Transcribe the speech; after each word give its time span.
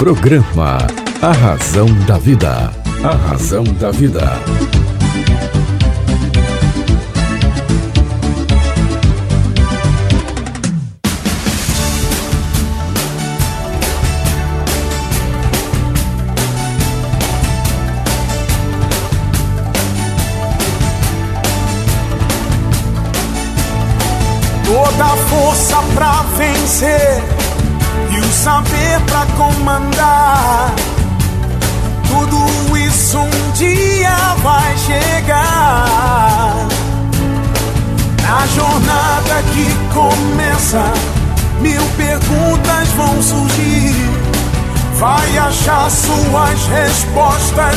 Programa 0.00 0.78
A 1.20 1.30
Razão 1.30 1.86
da 2.06 2.16
Vida. 2.16 2.72
A 3.04 3.14
Razão 3.28 3.62
da 3.64 3.90
Vida. 3.90 4.32
Toda 24.64 25.06
força 25.28 25.76
pra 25.94 26.22
vencer 26.38 27.39
saber 28.40 28.98
pra 29.06 29.26
comandar. 29.36 30.72
Tudo 32.08 32.78
isso 32.78 33.18
um 33.18 33.50
dia 33.52 34.16
vai 34.42 34.78
chegar. 34.78 36.66
Na 38.22 38.46
jornada 38.46 39.42
que 39.52 39.66
começa, 39.92 40.82
mil 41.60 41.82
perguntas 41.98 42.88
vão 42.96 43.22
surgir. 43.22 44.08
Vai 44.94 45.38
achar 45.38 45.90
suas 45.90 46.66
respostas, 46.68 47.76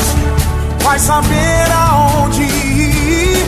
vai 0.82 0.98
saber 0.98 1.70
aonde 1.72 2.42
ir. 2.42 3.46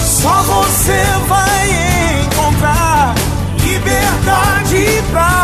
Só 0.00 0.42
você 0.42 1.04
vai 1.26 2.22
encontrar 2.24 3.14
liberdade 3.64 5.02
pra. 5.10 5.41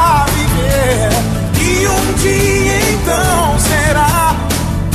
E 2.28 2.30
um 2.30 2.62
dia 2.62 2.78
então 2.92 3.58
será 3.58 4.36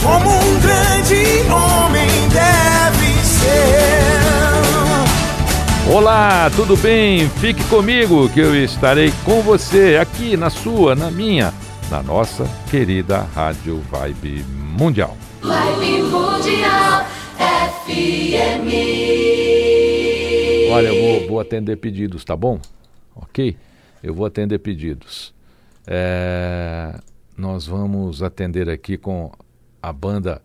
como 0.04 0.30
um 0.30 0.60
grande 0.60 1.26
homem 1.52 2.08
deve 2.30 3.08
ser. 3.26 4.14
Olá, 5.92 6.52
tudo 6.56 6.78
bem? 6.78 7.28
Fique 7.30 7.64
comigo 7.66 8.30
que 8.30 8.40
eu 8.40 8.56
estarei 8.56 9.12
com 9.26 9.42
você 9.42 9.98
aqui 9.98 10.38
na 10.38 10.52
sua, 10.52 10.96
na 10.96 11.10
minha, 11.10 11.52
na 11.90 12.04
nossa 12.04 12.48
querida 12.70 13.28
Rádio 13.34 13.82
Vibe 13.90 14.46
Mundial. 14.78 15.18
Vibe 15.42 16.04
Mundial 16.04 17.06
FM. 17.40 18.70
Olha, 20.72 20.88
eu 20.88 21.20
vou, 21.20 21.28
vou 21.30 21.40
atender 21.40 21.78
pedidos, 21.78 22.24
tá 22.24 22.36
bom? 22.36 22.60
Ok? 23.16 23.56
Eu 24.04 24.14
vou 24.14 24.26
atender 24.26 24.60
pedidos. 24.60 25.34
É, 25.88 26.96
nós 27.38 27.66
vamos 27.66 28.22
atender 28.22 28.70
aqui 28.70 28.98
com 28.98 29.32
a 29.82 29.92
banda 29.92 30.42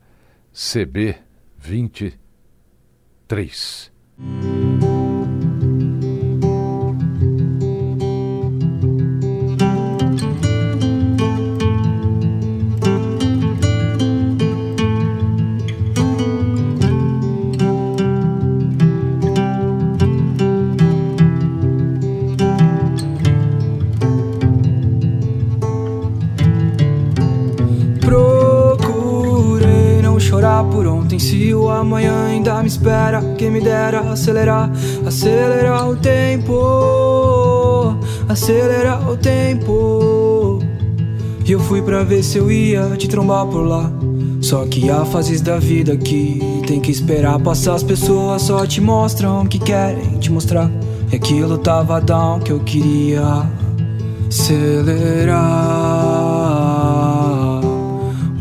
CB 0.53 1.17
23. 1.59 3.93
Quem 33.39 33.51
me 33.51 33.61
dera 33.61 34.01
acelerar 34.01 34.71
Acelerar 35.07 35.89
o 35.89 35.97
tempo 35.97 36.99
Acelerar 38.29 39.11
o 39.11 39.17
tempo. 39.17 40.59
E 41.47 41.53
eu 41.53 41.61
fui 41.61 41.81
pra 41.81 42.03
ver 42.03 42.23
se 42.23 42.37
eu 42.37 42.53
ia 42.53 42.91
te 42.97 43.09
trombar 43.09 43.47
por 43.47 43.63
lá. 43.63 43.91
Só 44.43 44.67
que 44.67 44.91
há 44.91 45.03
fases 45.07 45.41
da 45.41 45.59
vida 45.59 45.97
que 45.97 46.39
tem 46.67 46.79
que 46.79 46.91
esperar. 46.91 47.41
Passar 47.41 47.75
As 47.75 47.83
pessoas 47.83 48.43
só 48.43 48.67
te 48.67 48.83
mostram 48.83 49.45
o 49.45 49.49
que 49.49 49.59
querem 49.59 50.19
te 50.19 50.31
mostrar. 50.31 50.71
E 51.11 51.17
aquilo 51.17 51.57
tava 51.57 52.03
down 52.03 52.41
que 52.41 52.53
eu 52.53 52.61
queria 52.61 53.47
acelerar. 54.29 55.39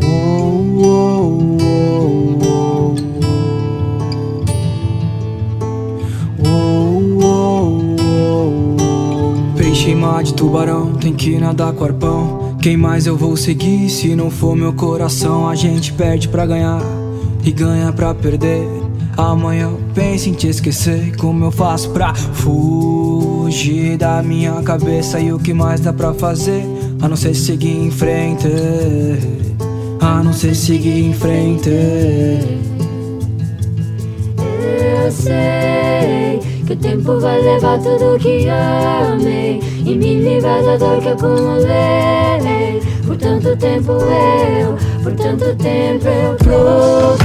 Oh, 0.04 0.84
oh, 0.84 1.17
oh. 9.88 9.88
Peixe 9.88 9.92
em 9.92 9.96
mar 9.96 10.22
de 10.22 10.34
tubarão, 10.34 10.94
tem 10.96 11.14
que 11.14 11.38
nadar 11.38 11.72
com 11.72 11.86
arpão. 11.86 12.58
Quem 12.62 12.76
mais 12.76 13.08
eu 13.08 13.16
vou 13.16 13.38
seguir 13.38 13.90
se 13.90 14.16
não 14.16 14.30
for 14.30 14.54
meu 14.54 14.74
coração? 14.74 15.48
A 15.48 15.56
gente 15.56 15.94
perde 15.94 16.28
pra 16.28 16.46
ganhar 16.46 16.82
e 17.42 17.52
ganha 17.52 17.94
pra 17.94 18.14
perder. 18.14 18.68
Amanhã 19.16 19.70
eu 19.70 19.80
penso 19.96 20.30
em 20.30 20.34
te 20.34 20.48
esquecer. 20.50 21.16
Como 21.16 21.46
eu 21.46 21.52
faço 21.52 21.90
pra 21.92 22.14
fugir 22.14 23.98
da 23.98 24.22
minha 24.22 24.62
cabeça? 24.62 25.22
E 25.22 25.32
o 25.32 25.40
que 25.40 25.54
mais 25.54 25.80
dá 25.80 25.94
pra 25.94 26.14
fazer? 26.14 26.66
A 27.02 27.08
não 27.08 27.16
ser 27.16 27.34
seguir 27.34 27.78
em 27.78 27.92
frente. 27.92 28.48
A 30.02 30.22
não 30.22 30.34
ser 30.34 30.54
seguir 30.54 31.06
em 31.06 31.14
frente. 31.14 31.70
Eu 34.38 35.12
sei 35.12 35.77
que 36.68 36.74
o 36.74 36.76
tempo 36.76 37.18
vai 37.18 37.42
levar 37.42 37.80
tudo 37.80 38.20
que 38.20 38.46
amei. 38.50 39.62
E 39.86 39.96
me 39.96 40.16
livrar 40.16 40.62
da 40.64 40.76
dor 40.76 41.00
que 41.02 41.08
acumulei. 41.08 42.82
Por 43.06 43.16
tanto 43.16 43.56
tempo 43.56 43.94
eu, 43.94 44.76
por 45.02 45.14
tanto 45.14 45.56
tempo 45.56 46.08
eu 46.08 46.36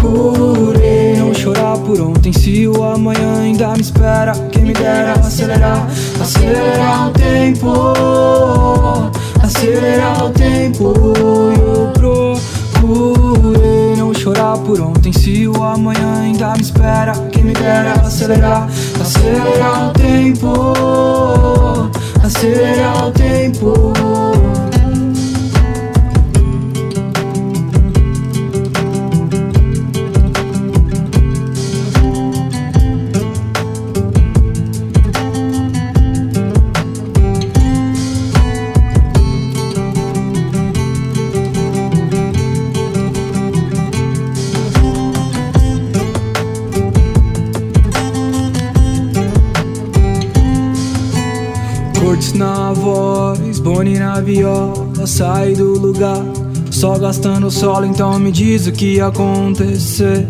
Procurei. 0.00 1.16
Não 1.16 1.34
chorar 1.34 1.76
por 1.78 2.00
ontem 2.00 2.32
Se 2.32 2.68
o 2.68 2.84
amanhã 2.84 3.40
ainda 3.40 3.72
me 3.72 3.80
espera. 3.80 4.32
Quem 4.52 4.62
me 4.62 4.72
dera 4.74 5.14
acelerar 5.14 5.88
Acelerar 6.20 7.08
o 7.08 7.10
tempo. 7.10 7.72
Acelerar 9.42 10.26
o 10.26 10.30
tempo. 10.30 10.94
Eu 11.58 11.90
procurei 11.92 13.21
chorar 14.32 14.58
por 14.58 14.80
ontem. 14.80 15.12
Se 15.12 15.46
o 15.46 15.62
amanhã 15.62 16.22
ainda 16.22 16.52
me 16.54 16.62
espera 16.62 17.12
Quem 17.30 17.44
me 17.44 17.52
dera 17.52 17.92
acelerar 17.92 18.68
Acelerar 19.00 19.90
o 19.90 19.92
tempo 19.92 20.52
Acelerar 22.22 23.08
o 23.08 23.10
tempo 23.12 23.92
na 52.42 52.72
voz, 52.72 53.60
Boni 53.60 53.98
na 53.98 54.20
viola, 54.20 55.06
sai 55.06 55.54
do 55.54 55.78
lugar. 55.78 56.24
Só 56.70 56.98
gastando 56.98 57.50
solo, 57.50 57.86
então 57.86 58.18
me 58.18 58.32
diz 58.32 58.66
o 58.66 58.72
que 58.72 58.96
ia 58.96 59.06
acontecer. 59.06 60.26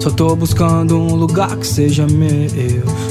Só 0.00 0.10
tô 0.10 0.34
buscando 0.34 0.98
um 0.98 1.14
lugar 1.14 1.54
que 1.56 1.66
seja 1.66 2.06
meu. 2.06 2.48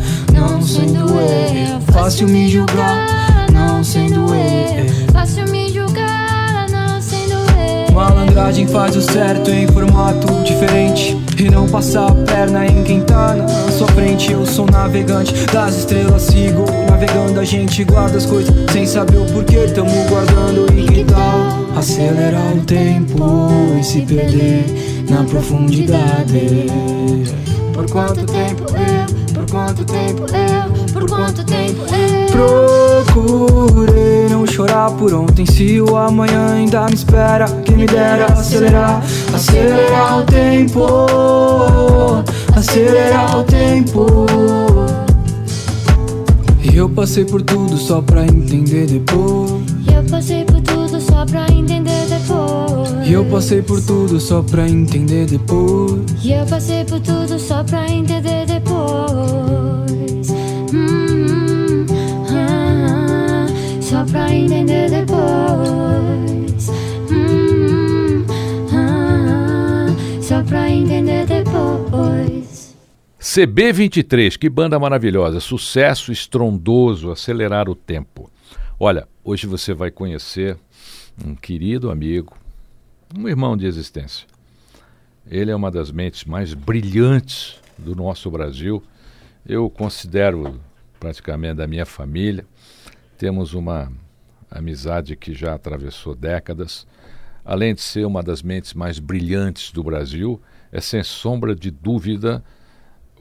Fácil 1.92 2.28
me 2.28 2.50
julgar, 2.50 3.48
não 3.52 3.84
sendo 3.84 4.34
eu. 4.34 5.12
Fácil 5.12 5.46
me 5.50 5.70
julgar, 5.70 6.68
não 6.70 7.02
sendo 7.02 7.34
eu. 7.34 7.94
Malandragem 7.94 8.68
faz 8.68 8.96
o 8.96 9.02
certo 9.02 9.50
em 9.50 9.68
formato 9.68 10.28
diferente. 10.44 11.18
E 11.38 11.50
não 11.50 11.68
passar 11.68 12.10
a 12.10 12.16
perna 12.16 12.66
em 12.66 12.84
quem 12.84 13.02
tá 13.02 13.36
na 13.36 13.48
sua 13.72 13.88
frente. 13.88 14.32
Eu 14.32 14.46
sou 14.46 14.66
navegante 14.68 15.34
das 15.48 15.78
estrelas, 15.78 16.22
sigo 16.22 16.66
navegando. 16.90 17.40
A 17.40 17.44
gente 17.44 17.84
guarda 17.84 18.18
as 18.18 18.26
coisas 18.26 18.54
sem 18.72 18.86
saber 18.86 19.18
o 19.18 19.26
porquê. 19.26 19.68
Tamo 19.74 19.92
guardando 20.08 20.66
e 20.74 20.86
que 20.86 21.04
tal 21.04 21.78
acelerar 21.78 22.56
o 22.56 22.62
tempo 22.62 23.50
e 23.78 23.84
se 23.84 24.02
perder 24.02 24.66
na 25.10 25.24
profundidade. 25.26 26.68
Por 27.74 27.90
quanto 27.90 28.26
tempo 28.26 28.64
eu, 28.70 29.05
quanto 29.56 29.86
tempo 29.86 30.26
eu, 30.34 30.94
por 30.94 31.10
quanto 31.10 31.44
tempo 31.46 31.82
eu 31.84 33.06
Procurei 33.06 34.28
não 34.30 34.46
chorar 34.46 34.92
por 34.92 35.14
ontem. 35.14 35.46
Se 35.46 35.80
o 35.80 35.96
amanhã 35.96 36.56
ainda 36.56 36.86
me 36.88 36.94
espera 36.94 37.46
Quem 37.64 37.78
me 37.78 37.86
dera 37.86 38.26
acelerar 38.26 39.02
Acelerar 39.34 40.20
o 40.20 40.24
tempo 40.24 40.86
Acelerar 42.56 43.40
o 43.40 43.44
tempo. 43.44 44.06
E 46.64 46.78
eu 46.78 46.90
passei 46.90 47.26
por 47.26 47.42
tudo 47.42 47.78
só 47.78 48.02
pra 48.02 48.26
entender 48.26 48.86
depois. 48.88 49.62
E 49.88 49.94
eu 49.94 50.04
passei 50.04 50.44
por 50.46 50.62
tudo 50.62 51.00
só 51.00 51.26
pra 51.26 51.48
entender 51.52 52.06
depois. 52.08 53.08
E 53.08 53.14
eu 53.14 53.26
passei 53.26 53.62
por 53.62 53.82
tudo 53.82 54.20
só 54.20 54.42
pra 54.42 54.68
entender 54.68 55.26
depois. 55.26 56.02
E 56.24 56.32
eu 56.32 56.46
passei 56.46 56.84
por 56.86 57.00
tudo 57.02 57.38
só 57.40 57.64
pra 57.64 57.90
entender 57.90 58.35
CB23, 73.36 74.38
que 74.38 74.48
banda 74.48 74.80
maravilhosa, 74.80 75.42
sucesso 75.42 76.10
estrondoso, 76.10 77.12
acelerar 77.12 77.68
o 77.68 77.76
tempo. 77.76 78.32
Olha, 78.80 79.10
hoje 79.26 79.46
você 79.46 79.74
vai 79.74 79.92
conhecer 79.92 80.58
um 81.22 81.36
querido 81.36 81.92
amigo, 81.92 82.38
um 83.14 83.28
irmão 83.28 83.58
de 83.58 83.66
existência. 83.66 84.26
Ele 85.30 85.52
é 85.52 85.56
uma 85.56 85.70
das 85.70 85.92
mentes 85.92 86.24
mais 86.24 86.54
brilhantes 86.54 87.60
do 87.78 87.94
nosso 87.94 88.32
Brasil. 88.32 88.82
Eu 89.46 89.70
considero 89.70 90.58
praticamente 90.98 91.56
da 91.56 91.68
minha 91.68 91.86
família. 91.86 92.46
Temos 93.18 93.54
uma 93.54 93.92
amizade 94.50 95.14
que 95.18 95.34
já 95.34 95.56
atravessou 95.56 96.16
décadas. 96.16 96.88
Além 97.44 97.76
de 97.76 97.82
ser 97.82 98.06
uma 98.06 98.24
das 98.24 98.42
mentes 98.42 98.74
mais 98.74 98.98
brilhantes 98.98 99.74
do 99.74 99.84
Brasil, 99.84 100.42
é 100.72 100.80
sem 100.80 101.04
sombra 101.04 101.54
de 101.54 101.70
dúvida 101.70 102.42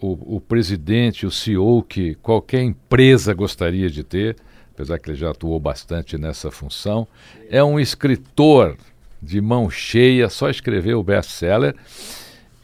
o, 0.01 0.37
o 0.37 0.41
presidente, 0.41 1.27
o 1.27 1.31
CEO 1.31 1.83
que 1.83 2.15
qualquer 2.17 2.63
empresa 2.63 3.33
gostaria 3.33 3.89
de 3.89 4.03
ter, 4.03 4.37
apesar 4.73 4.99
que 4.99 5.11
ele 5.11 5.17
já 5.17 5.31
atuou 5.31 5.59
bastante 5.59 6.19
nessa 6.19 6.51
função. 6.51 7.07
É 7.49 7.63
um 7.63 7.79
escritor 7.79 8.77
de 9.23 9.41
mão 9.41 9.71
cheia, 9.71 10.29
só 10.29 10.51
escreveu 10.51 11.01
o 11.01 11.05
best-seller. 11.05 11.75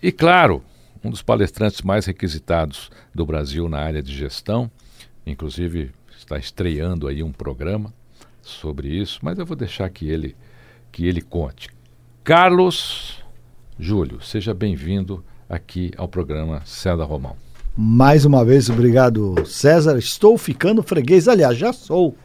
E, 0.02 0.12
claro, 0.12 0.62
um 1.02 1.10
dos 1.10 1.22
palestrantes 1.22 1.82
mais 1.82 2.04
requisitados 2.06 2.90
do 3.14 3.24
Brasil 3.24 3.68
na 3.68 3.78
área 3.78 4.02
de 4.02 4.14
gestão, 4.14 4.70
inclusive 5.26 5.90
está 6.16 6.38
estreando 6.38 7.08
aí 7.08 7.22
um 7.22 7.32
programa 7.32 7.92
sobre 8.42 8.88
isso, 8.88 9.20
mas 9.22 9.38
eu 9.38 9.46
vou 9.46 9.56
deixar 9.56 9.88
que 9.88 10.08
ele 10.08 10.36
que 10.92 11.06
ele 11.06 11.20
conte. 11.20 11.68
Carlos 12.24 13.22
Júlio, 13.78 14.20
seja 14.20 14.52
bem-vindo 14.52 15.24
aqui 15.50 15.90
ao 15.96 16.08
programa 16.08 16.62
César 16.64 17.04
Romão. 17.04 17.36
Mais 17.76 18.24
uma 18.24 18.44
vez, 18.44 18.70
obrigado, 18.70 19.34
César. 19.46 19.98
Estou 19.98 20.38
ficando 20.38 20.82
freguês. 20.82 21.28
Aliás, 21.28 21.58
já 21.58 21.72
sou 21.72 22.16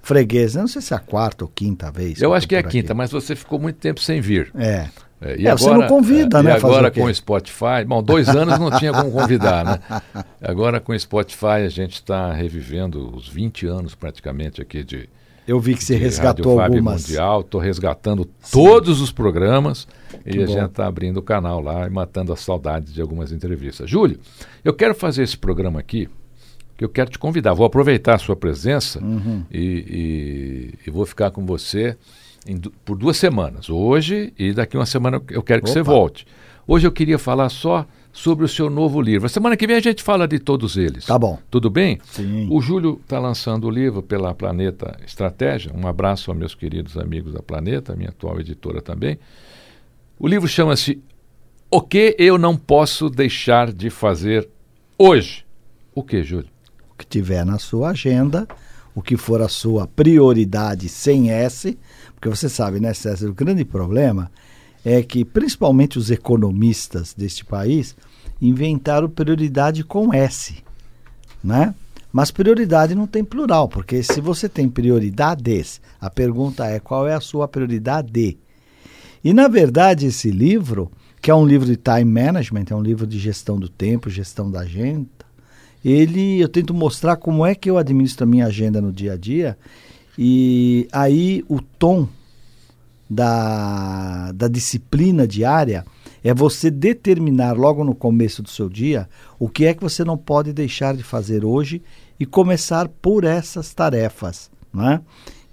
freguês. 0.00 0.54
Eu 0.54 0.62
não 0.62 0.68
sei 0.68 0.80
se 0.80 0.94
é 0.94 0.96
a 0.96 1.00
quarta 1.00 1.44
ou 1.44 1.50
quinta 1.54 1.90
vez. 1.90 2.22
Eu 2.22 2.32
acho 2.32 2.46
que 2.46 2.54
é 2.54 2.58
a 2.58 2.62
por 2.62 2.68
aqui. 2.68 2.80
quinta, 2.80 2.94
mas 2.94 3.10
você 3.10 3.34
ficou 3.34 3.58
muito 3.58 3.76
tempo 3.76 4.00
sem 4.00 4.20
vir. 4.20 4.50
É. 4.54 4.88
É, 5.20 5.44
É, 5.44 5.56
você 5.56 5.68
não 5.70 5.86
convida, 5.88 6.38
é, 6.38 6.42
né, 6.44 6.50
E 6.50 6.54
agora 6.54 6.90
com 6.92 7.04
o 7.04 7.12
Spotify, 7.14 7.84
bom, 7.84 8.00
dois 8.00 8.28
anos 8.28 8.56
não 8.58 8.70
tinha 8.78 8.92
como 8.92 9.10
convidar, 9.10 9.64
né? 9.64 9.80
Agora 10.40 10.78
com 10.78 10.92
o 10.92 10.98
Spotify 10.98 11.64
a 11.66 11.68
gente 11.68 11.94
está 11.94 12.32
revivendo 12.32 13.14
os 13.16 13.28
20 13.28 13.66
anos 13.66 13.96
praticamente 13.96 14.62
aqui 14.62 14.84
de, 14.84 15.08
Eu 15.48 15.58
vi 15.58 15.74
que 15.74 15.82
você 15.82 15.96
resgatou 15.96 16.56
Rádio 16.56 16.62
Fábio 16.62 16.76
algumas. 16.78 17.02
Mundial, 17.08 17.40
estou 17.40 17.58
resgatando 17.60 18.26
todos 18.52 19.00
os 19.00 19.10
programas 19.10 19.88
e 20.26 20.30
Que 20.32 20.42
a 20.42 20.46
bom. 20.46 20.52
gente 20.52 20.66
está 20.66 20.86
abrindo 20.86 21.16
o 21.16 21.22
canal 21.22 21.60
lá 21.60 21.86
e 21.86 21.90
matando 21.90 22.32
a 22.32 22.36
saudade 22.36 22.92
de 22.92 23.00
algumas 23.00 23.32
entrevistas. 23.32 23.88
Júlio, 23.88 24.20
eu 24.62 24.74
quero 24.74 24.94
fazer 24.94 25.22
esse 25.22 25.38
programa 25.38 25.80
aqui, 25.80 26.06
que 26.76 26.84
eu 26.84 26.88
quero 26.90 27.10
te 27.10 27.18
convidar. 27.18 27.54
Vou 27.54 27.64
aproveitar 27.64 28.14
a 28.16 28.18
sua 28.18 28.36
presença 28.36 29.02
Uhum. 29.02 29.42
e, 29.50 29.58
e- 29.58 30.74
e 30.86 30.90
vou 30.90 31.06
ficar 31.06 31.30
com 31.30 31.46
você 31.46 31.96
em 32.46 32.58
por 32.84 32.96
duas 32.98 33.16
semanas. 33.16 33.70
Hoje 33.70 34.32
e 34.38 34.52
daqui 34.52 34.76
uma 34.76 34.86
semana 34.86 35.20
eu 35.30 35.42
quero 35.42 35.62
que 35.62 35.70
você 35.70 35.80
Opa. 35.80 35.90
volte. 35.90 36.26
Hoje 36.66 36.86
eu 36.86 36.92
queria 36.92 37.18
falar 37.18 37.48
só 37.48 37.86
sobre 38.18 38.44
o 38.44 38.48
seu 38.48 38.68
novo 38.68 39.00
livro. 39.00 39.26
A 39.26 39.28
semana 39.28 39.56
que 39.56 39.64
vem 39.64 39.76
a 39.76 39.80
gente 39.80 40.02
fala 40.02 40.26
de 40.26 40.40
todos 40.40 40.76
eles. 40.76 41.06
Tá 41.06 41.16
bom. 41.16 41.38
Tudo 41.48 41.70
bem? 41.70 42.00
Sim. 42.04 42.48
O 42.50 42.60
Júlio 42.60 42.98
está 43.00 43.16
lançando 43.20 43.68
o 43.68 43.70
livro 43.70 44.02
pela 44.02 44.34
Planeta 44.34 44.98
Estratégia. 45.06 45.72
Um 45.72 45.86
abraço 45.86 46.28
aos 46.28 46.38
meus 46.38 46.52
queridos 46.52 46.98
amigos 46.98 47.32
da 47.32 47.40
Planeta, 47.40 47.94
minha 47.94 48.08
atual 48.08 48.40
editora 48.40 48.82
também. 48.82 49.20
O 50.18 50.26
livro 50.26 50.48
chama-se 50.48 51.00
O 51.70 51.80
que 51.80 52.16
eu 52.18 52.36
não 52.36 52.56
posso 52.56 53.08
deixar 53.08 53.72
de 53.72 53.88
fazer 53.88 54.48
hoje. 54.98 55.44
O 55.94 56.02
que, 56.02 56.20
Júlio? 56.24 56.48
O 56.90 56.98
que 56.98 57.06
tiver 57.06 57.46
na 57.46 57.60
sua 57.60 57.90
agenda, 57.90 58.48
o 58.96 59.00
que 59.00 59.16
for 59.16 59.40
a 59.40 59.48
sua 59.48 59.86
prioridade 59.86 60.88
sem 60.88 61.30
S, 61.30 61.78
porque 62.16 62.28
você 62.28 62.48
sabe, 62.48 62.80
né, 62.80 62.92
César, 62.92 63.28
o 63.28 63.34
grande 63.34 63.64
problema 63.64 64.28
é 64.84 65.02
que 65.02 65.24
principalmente 65.24 65.98
os 65.98 66.10
economistas 66.10 67.14
deste 67.14 67.44
país 67.44 67.94
inventaram 68.40 69.08
prioridade 69.08 69.82
com 69.82 70.12
S, 70.12 70.56
né? 71.42 71.74
Mas 72.12 72.30
prioridade 72.30 72.94
não 72.94 73.06
tem 73.06 73.22
plural, 73.22 73.68
porque 73.68 74.02
se 74.02 74.20
você 74.20 74.48
tem 74.48 74.68
prioridades, 74.68 75.80
a 76.00 76.08
pergunta 76.08 76.64
é 76.66 76.80
qual 76.80 77.06
é 77.06 77.14
a 77.14 77.20
sua 77.20 77.46
prioridade? 77.46 78.38
E 79.22 79.32
na 79.32 79.46
verdade 79.46 80.06
esse 80.06 80.30
livro, 80.30 80.90
que 81.20 81.30
é 81.30 81.34
um 81.34 81.46
livro 81.46 81.66
de 81.66 81.76
time 81.76 82.04
management, 82.04 82.66
é 82.70 82.74
um 82.74 82.82
livro 82.82 83.06
de 83.06 83.18
gestão 83.18 83.58
do 83.58 83.68
tempo, 83.68 84.08
gestão 84.08 84.50
da 84.50 84.60
agenda, 84.60 85.06
ele 85.84 86.40
eu 86.40 86.48
tento 86.48 86.72
mostrar 86.74 87.16
como 87.16 87.44
é 87.44 87.54
que 87.54 87.70
eu 87.70 87.78
administro 87.78 88.24
a 88.24 88.26
minha 88.26 88.46
agenda 88.46 88.80
no 88.80 88.92
dia 88.92 89.12
a 89.12 89.16
dia 89.16 89.56
e 90.18 90.88
aí 90.90 91.44
o 91.48 91.60
tom 91.60 92.08
da, 93.08 94.32
da 94.32 94.48
disciplina 94.48 95.26
diária 95.26 95.84
é 96.22 96.34
você 96.34 96.70
determinar 96.70 97.52
logo 97.56 97.84
no 97.84 97.94
começo 97.94 98.42
do 98.42 98.48
seu 98.48 98.68
dia 98.68 99.08
o 99.38 99.48
que 99.48 99.66
é 99.66 99.74
que 99.74 99.82
você 99.82 100.04
não 100.04 100.16
pode 100.16 100.52
deixar 100.52 100.96
de 100.96 101.02
fazer 101.02 101.44
hoje 101.44 101.82
e 102.18 102.26
começar 102.26 102.88
por 102.88 103.24
essas 103.24 103.72
tarefas. 103.72 104.50
Né? 104.72 105.00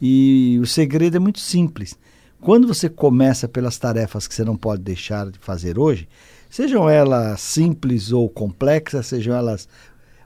E 0.02 0.60
o 0.62 0.66
segredo 0.66 1.18
é 1.18 1.20
muito 1.20 1.40
simples. 1.40 1.98
Quando 2.42 2.68
você 2.68 2.90
começa 2.90 3.48
pelas 3.48 3.78
tarefas 3.78 4.28
que 4.28 4.36
você 4.36 4.44
não 4.44 4.56
pode 4.56 4.82
deixar 4.82 5.30
de 5.32 5.40
fazer 5.40 5.80
hoje, 5.80 6.08
sejam 6.50 6.90
elas 6.90 7.42
simples 7.42 8.12
ou 8.12 8.30
complexas, 8.30 9.08
sejam 9.08 9.36
elas 9.36 9.68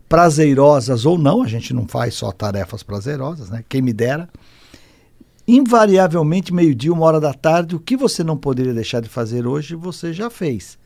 prazerosas 0.09 1.05
ou 1.05 1.17
não, 1.17 1.43
a 1.43 1.47
gente 1.47 1.73
não 1.73 1.87
faz 1.87 2.15
só 2.15 2.31
tarefas 2.31 2.81
prazerosas, 2.81 3.49
né? 3.49 3.63
Quem 3.69 3.81
me 3.81 3.93
dera. 3.93 4.27
Invariavelmente, 5.51 6.53
meio-dia, 6.53 6.93
uma 6.93 7.07
hora 7.07 7.19
da 7.19 7.33
tarde, 7.33 7.75
o 7.75 7.79
que 7.79 7.97
você 7.97 8.23
não 8.23 8.37
poderia 8.37 8.71
deixar 8.71 9.01
de 9.01 9.09
fazer 9.09 9.47
hoje, 9.47 9.73
você 9.73 10.13
já 10.13 10.29
fez. 10.29 10.77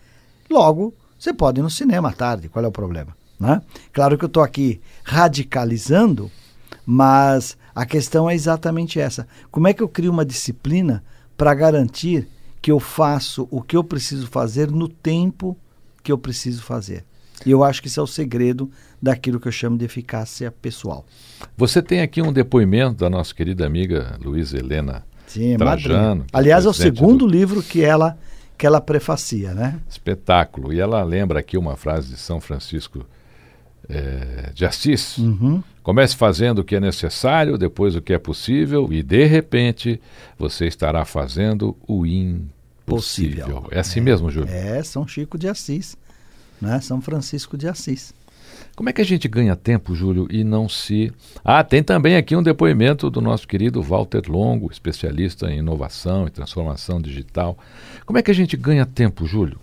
Logo, 0.50 0.94
você 1.20 1.34
pode 1.34 1.60
ir 1.60 1.64
no 1.64 1.70
cinema 1.70 2.08
à 2.08 2.14
tarde, 2.14 2.48
qual 2.48 2.64
é 2.64 2.68
o 2.70 2.72
problema? 2.72 3.14
Né? 3.38 3.62
Claro 3.92 4.18
que 4.18 4.24
eu 4.24 4.28
estou 4.28 4.42
aqui 4.42 4.80
radicalizando, 5.04 6.32
mas 6.86 7.58
a 7.76 7.86
questão 7.86 8.30
é 8.30 8.36
exatamente 8.36 9.02
essa. 9.02 9.28
Como 9.52 9.68
é 9.68 9.74
que 9.74 9.84
eu 9.84 9.90
crio 9.90 10.14
uma 10.14 10.24
disciplina 10.24 11.04
para 11.36 11.54
garantir 11.54 12.26
que 12.62 12.72
eu 12.72 12.80
faço 12.80 13.46
o 13.52 13.62
que 13.62 13.76
eu 13.76 13.84
preciso 13.84 14.28
fazer 14.28 14.72
no 14.72 14.88
tempo 14.88 15.58
que 16.02 16.10
eu 16.10 16.18
preciso 16.18 16.64
fazer? 16.64 17.04
E 17.46 17.52
eu 17.52 17.64
acho 17.64 17.82
que 17.82 17.88
isso 17.88 18.00
é 18.00 18.04
o 18.04 18.08
segredo 18.08 18.70
daquilo 19.02 19.40
que 19.40 19.48
eu 19.48 19.52
chamo 19.52 19.78
de 19.78 19.86
eficácia 19.86 20.52
pessoal. 20.52 21.06
Você 21.58 21.82
tem 21.82 22.02
aqui 22.02 22.22
um 22.22 22.32
depoimento 22.32 23.00
da 23.00 23.10
nossa 23.10 23.34
querida 23.34 23.66
amiga 23.66 24.18
Luísa 24.24 24.58
Helena 24.58 25.06
Sim, 25.28 25.58
Trajano. 25.58 25.98
madrinha. 25.98 26.26
que 26.26 26.36
é 26.36 26.40
Aliás, 26.40 26.66
é 26.66 26.70
o 26.70 26.74
segundo 26.74 27.26
do 27.26 27.28
livro 27.28 27.62
que 27.62 27.84
ela 27.84 28.18
que 28.58 28.68
ela 28.68 28.80
prefacia, 28.80 29.54
né? 29.54 29.80
Espetáculo. 29.90 30.72
E 30.72 30.80
ela 30.80 31.04
lembra 31.04 31.40
aqui 31.40 31.58
uma 31.58 31.76
frase 31.76 32.10
de 32.10 32.18
São 32.18 32.40
Francisco 32.40 33.06
eh, 33.90 34.52
de 34.54 34.66
Assis. 34.66 35.18
Uhum. 35.18 35.62
Comece 35.82 36.16
fazendo 36.16 36.60
o 36.60 36.64
que 36.64 36.76
é 36.76 36.80
necessário, 36.80 37.58
depois 37.58 37.96
o 37.96 38.02
que 38.02 38.14
é 38.14 38.20
possível, 38.20 38.88
e 38.92 39.04
de 39.04 39.26
repente 39.26 40.00
você 40.38 40.66
estará 40.66 41.04
fazendo 41.04 41.76
o 41.86 42.06
possível. 42.86 43.68
É 43.72 43.80
assim 43.80 44.00
mesmo, 44.00 44.30
Júlio? 44.30 44.50
É, 44.54 44.82
São 44.84 45.06
Chico 45.08 45.38
de 45.38 45.48
Assis, 45.48 45.98
né? 46.64 46.80
São 46.82 47.02
Francisco 47.02 47.58
de 47.58 47.68
Assis. 47.68 48.14
Como 48.76 48.90
é 48.90 48.94
que 48.94 49.02
a 49.02 49.06
gente 49.06 49.28
ganha 49.28 49.56
tempo, 49.56 49.94
Júlio, 49.94 50.28
e 50.32 50.44
não 50.44 50.68
se. 50.68 51.14
Ah, 51.46 51.64
tem 51.64 51.84
também 51.84 52.16
aqui 52.16 52.36
um 52.36 52.42
depoimento 52.42 53.08
do 53.10 53.22
nosso 53.22 53.48
querido 53.48 53.84
Walter 53.84 54.24
Longo, 54.28 54.72
especialista 54.72 55.52
em 55.52 55.60
inovação 55.60 56.26
e 56.26 56.32
transformação 56.32 57.00
digital. 57.00 57.56
Como 58.04 58.18
é 58.18 58.24
que 58.24 58.32
a 58.32 58.34
gente 58.34 58.58
ganha 58.58 58.86
tempo, 58.86 59.28
Júlio? 59.28 59.60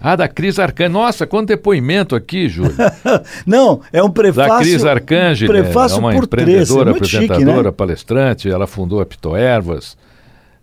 Ah, 0.00 0.16
da 0.16 0.26
Cris 0.26 0.58
Arcângel. 0.58 0.92
Nossa, 0.92 1.24
quanto 1.24 1.48
depoimento 1.48 2.16
aqui, 2.16 2.48
Júlio. 2.48 2.74
Não, 3.46 3.80
é 3.92 4.02
um 4.02 4.10
prefácio. 4.10 4.50
Da 4.50 4.58
Cris 4.58 4.84
Arcângel. 4.84 5.48
Um 5.48 5.52
prefácio 5.52 5.96
é 5.96 5.98
uma 6.00 6.12
por 6.12 6.22
é 6.22 6.24
empreendedora, 6.24 6.92
chique, 6.94 7.26
apresentadora, 7.26 7.62
né? 7.68 7.70
palestrante. 7.70 8.50
Ela 8.50 8.66
fundou 8.66 9.00
a 9.00 9.06
Pitoervas. 9.06 9.96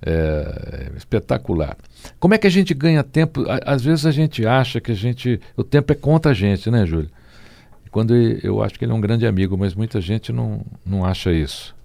É, 0.06 0.92
espetacular. 0.98 1.78
Como 2.20 2.34
é 2.34 2.38
que 2.38 2.48
a 2.48 2.52
gente 2.52 2.74
ganha 2.74 3.04
tempo? 3.04 3.46
Às 3.66 3.84
vezes 3.84 4.06
a 4.06 4.12
gente 4.12 4.46
acha 4.46 4.82
que 4.82 4.92
a 4.92 4.96
gente. 4.96 5.40
O 5.56 5.64
tempo 5.64 5.92
é 5.92 5.96
contra 5.96 6.32
a 6.32 6.34
gente, 6.34 6.70
né, 6.70 6.86
Júlio? 6.86 7.10
Quando 7.92 8.16
eu 8.16 8.62
acho 8.62 8.78
que 8.78 8.86
ele 8.86 8.92
é 8.92 8.96
um 8.96 9.02
grande 9.02 9.26
amigo, 9.26 9.58
mas 9.58 9.74
muita 9.74 10.00
gente 10.00 10.32
não, 10.32 10.62
não 10.86 11.04
acha 11.04 11.32
isso. 11.32 11.76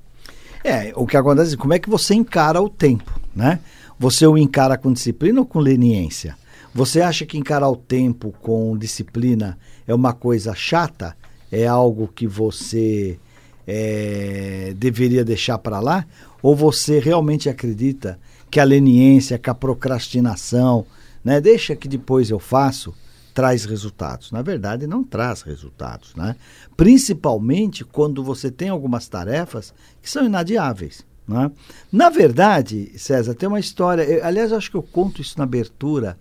É, 0.62 0.92
o 0.96 1.06
que 1.06 1.16
acontece, 1.16 1.56
como 1.56 1.74
é 1.74 1.78
que 1.78 1.88
você 1.88 2.14
encara 2.14 2.60
o 2.60 2.68
tempo, 2.68 3.20
né? 3.34 3.60
Você 3.98 4.26
o 4.26 4.36
encara 4.36 4.76
com 4.76 4.92
disciplina 4.92 5.40
ou 5.40 5.46
com 5.46 5.58
leniência? 5.58 6.36
Você 6.74 7.00
acha 7.00 7.24
que 7.24 7.38
encarar 7.38 7.68
o 7.68 7.76
tempo 7.76 8.34
com 8.42 8.76
disciplina 8.76 9.56
é 9.86 9.94
uma 9.94 10.12
coisa 10.12 10.54
chata? 10.54 11.16
É 11.52 11.66
algo 11.66 12.08
que 12.08 12.26
você 12.26 13.18
é, 13.66 14.74
deveria 14.76 15.24
deixar 15.24 15.58
para 15.58 15.78
lá? 15.78 16.04
Ou 16.42 16.56
você 16.56 16.98
realmente 16.98 17.48
acredita 17.48 18.18
que 18.50 18.60
a 18.60 18.64
leniência, 18.64 19.38
que 19.38 19.50
a 19.50 19.54
procrastinação, 19.54 20.86
né? 21.24 21.40
Deixa 21.40 21.74
que 21.74 21.88
depois 21.88 22.30
eu 22.30 22.38
faço, 22.38 22.94
traz 23.32 23.64
resultados. 23.64 24.30
Na 24.30 24.42
verdade, 24.42 24.86
não 24.86 25.02
traz 25.02 25.42
resultados, 25.42 26.14
né? 26.14 26.36
Principalmente 26.76 27.84
quando 27.84 28.22
você 28.22 28.50
tem 28.50 28.68
algumas 28.68 29.08
tarefas 29.08 29.74
que 30.00 30.08
são 30.10 30.24
inadiáveis. 30.26 31.04
Né? 31.26 31.50
Na 31.90 32.10
verdade, 32.10 32.92
César, 32.96 33.34
tem 33.34 33.48
uma 33.48 33.58
história. 33.58 34.02
eu- 34.02 34.24
aliás, 34.24 34.50
eu 34.50 34.58
acho 34.58 34.70
que 34.70 34.76
eu 34.76 34.82
conto 34.82 35.20
isso 35.22 35.36
na 35.38 35.44
abertura 35.44 36.18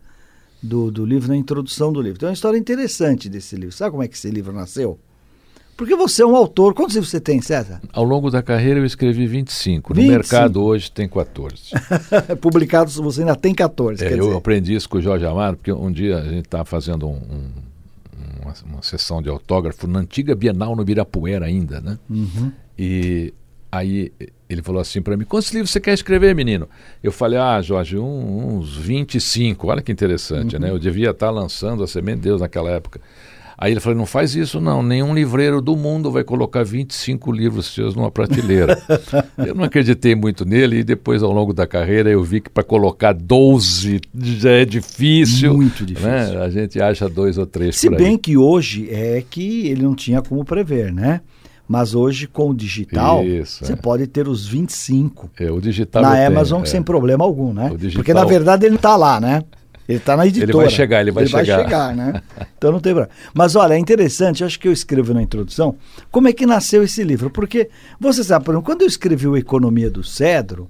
do, 0.62 0.90
do 0.90 1.06
livro, 1.06 1.28
na 1.28 1.36
introdução 1.36 1.92
do 1.92 2.02
livro. 2.02 2.18
Tem 2.20 2.30
uma 2.30 2.34
história 2.34 2.58
interessante 2.58 3.28
desse 3.30 3.56
livro. 3.56 3.76
Sabe 3.76 3.92
como 3.92 4.04
é 4.04 4.08
que 4.08 4.16
esse 4.16 4.32
livro 4.32 4.54
nasceu? 4.54 4.98
Porque 5.76 5.96
você 5.96 6.22
é 6.22 6.26
um 6.26 6.36
autor. 6.36 6.74
Quantos 6.74 6.96
livros 6.96 7.10
você 7.10 7.20
tem, 7.20 7.42
César? 7.42 7.82
Ao 7.92 8.04
longo 8.04 8.30
da 8.30 8.42
carreira 8.44 8.80
eu 8.80 8.86
escrevi 8.86 9.26
25. 9.28 9.94
No 9.94 10.02
25. 10.02 10.18
mercado 10.18 10.64
hoje 10.64 10.92
tem 10.92 11.08
14. 11.08 11.72
Publicados, 12.40 12.96
você 12.96 13.22
ainda 13.22 13.36
tem 13.36 13.54
14. 13.56 14.04
É, 14.04 14.14
eu 14.14 14.26
dizer. 14.26 14.36
aprendi 14.38 14.76
isso 14.76 14.88
com 14.88 14.98
o 14.98 15.02
Jorge 15.02 15.26
Amado, 15.26 15.58
porque 15.58 15.72
um 15.72 15.92
dia 15.92 16.18
a 16.20 16.24
gente 16.26 16.46
estava 16.46 16.66
fazendo 16.66 17.08
um- 17.08 17.14
um- 17.14 18.44
uma, 18.44 18.54
uma 18.74 18.84
sessão 18.84 19.22
de 19.22 19.30
autógrafo 19.30 19.88
na 19.88 20.00
antiga 20.00 20.36
Bienal 20.36 20.76
no 20.76 20.82
Ibirapuera 20.82 21.46
ainda, 21.46 21.82
né? 21.82 21.98
Uhum. 22.10 22.52
E 22.78 23.34
aí 23.72 24.12
ele 24.50 24.62
falou 24.62 24.80
assim 24.82 25.02
para 25.02 25.18
mim, 25.18 25.26
quantos 25.26 25.52
livros 25.52 25.72
você 25.72 25.80
quer 25.80 25.94
escrever, 25.94 26.36
menino? 26.36 26.68
Eu 27.02 27.12
falei, 27.12 27.40
ah, 27.40 27.60
Jorge, 27.62 27.98
um- 27.98 28.58
uns 28.58 28.76
25. 28.78 29.68
Olha 29.68 29.82
que 29.82 29.92
interessante, 29.92 30.56
Uhum. 30.56 30.62
né? 30.62 30.70
Eu 30.70 30.78
devia 30.78 31.10
estar 31.10 31.32
lançando 31.32 31.84
a 31.84 31.88
Semente 31.88 32.18
de 32.18 32.24
Deus 32.24 32.42
naquela 32.42 32.70
época. 32.70 33.02
Aí 33.58 33.72
ele 33.74 33.80
falou, 33.80 33.98
não 33.98 34.06
faz 34.06 34.36
isso 34.36 34.60
não, 34.60 34.82
nenhum 34.82 35.14
livreiro 35.14 35.62
do 35.62 35.76
mundo 35.76 36.12
vai 36.12 36.24
colocar 36.24 36.64
25 36.64 37.32
livros 37.32 37.74
seus 37.74 37.96
numa 37.96 38.10
prateleira. 38.12 38.78
eu 39.38 39.54
não 39.56 39.64
acreditei 39.64 40.16
muito 40.16 40.46
nele 40.46 40.80
e 40.80 40.84
depois 40.84 41.22
ao 41.22 41.32
longo 41.32 41.54
da 41.54 41.68
carreira 41.68 42.10
eu 42.10 42.24
vi 42.24 42.42
que 42.42 42.50
para 42.50 42.64
colocar 42.64 43.14
12 43.14 44.02
já 44.20 44.52
é 44.52 44.66
difícil. 44.66 45.54
Muito 45.54 45.86
difícil. 45.86 46.10
né? 46.10 46.44
A 46.44 46.50
gente 46.50 46.82
acha 46.82 47.08
dois 47.08 47.38
ou 47.38 47.46
três 47.46 47.76
Se 47.78 47.90
bem 47.90 48.18
que 48.18 48.36
hoje 48.38 48.90
é 48.90 49.24
que 49.30 49.68
ele 49.68 49.84
não 49.84 49.96
tinha 49.96 50.22
como 50.22 50.44
prever, 50.44 50.92
né? 50.92 51.22
Mas 51.66 51.96
hoje, 51.96 52.28
com 52.28 52.50
o 52.50 52.54
digital, 52.54 53.24
Isso, 53.26 53.64
você 53.66 53.72
é. 53.74 53.76
pode 53.76 54.06
ter 54.06 54.28
os 54.28 54.46
25 54.46 55.32
É, 55.40 55.50
o 55.50 55.62
digital 55.62 56.04
na 56.04 56.10
eu 56.10 56.14
tenho, 56.16 56.28
Amazon 56.28 56.62
é. 56.62 56.66
sem 56.66 56.84
problema 56.84 57.24
algum, 57.24 57.54
né? 57.54 57.70
Digital- 57.78 57.94
Porque 58.04 58.14
na 58.14 58.26
verdade 58.26 58.66
ele 58.66 58.76
está 58.76 58.98
lá, 58.98 59.20
né? 59.20 59.44
Ele 59.88 59.98
está 59.98 60.16
na 60.16 60.26
editora. 60.26 60.52
vai 60.58 60.70
chegar, 60.70 61.02
ele 61.02 61.12
vai 61.12 61.26
chegar. 61.28 61.56
Vai 61.58 61.64
chegar, 61.66 61.96
né? 61.96 62.22
Então 62.58 62.72
não 62.72 62.80
tem 62.80 62.94
problema. 62.94 63.14
Mas 63.34 63.56
olha, 63.56 63.74
é 63.74 63.78
interessante, 63.78 64.44
acho 64.44 64.58
que 64.60 64.68
eu 64.68 64.72
escrevo 64.72 65.14
na 65.14 65.22
introdução, 65.22 65.76
como 66.10 66.28
é 66.30 66.34
que 66.34 66.46
nasceu 66.46 66.82
esse 66.84 67.04
livro. 67.04 67.30
Porque, 67.30 67.70
você 68.00 68.24
sabe, 68.24 68.46
por 68.46 68.52
exemplo, 68.52 68.66
quando 68.66 68.82
eu 68.84 68.88
escrevi 68.88 69.28
o 69.28 69.36
Economia 69.36 69.90
do 69.90 70.02
Cedro, 70.04 70.70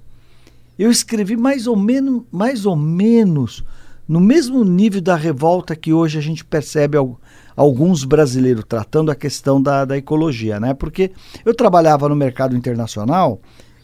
eu 0.76 0.90
escrevi 0.90 1.36
mais 1.36 1.68
ou 1.68 1.76
menos, 1.76 2.22
mais 2.32 2.66
ou 2.66 2.74
menos 2.74 3.62
no 4.08 4.18
mesmo 4.20 4.64
nível 4.64 5.00
da 5.00 5.14
revolta 5.16 5.76
que 5.76 5.92
hoje 5.92 6.18
a 6.18 6.20
gente 6.20 6.44
percebe 6.44 6.96
al- 6.98 7.18
alguns 7.56 8.02
brasileiros 8.04 8.64
tratando 8.68 9.10
a 9.10 9.14
questão 9.14 9.62
da, 9.62 9.84
da 9.84 9.96
ecologia, 9.96 10.58
né? 10.58 10.74
Porque 10.74 11.12
eu 11.44 11.54
trabalhava 11.54 12.08
no 12.08 12.16
mercado 12.16 12.56
internacional 12.56 13.40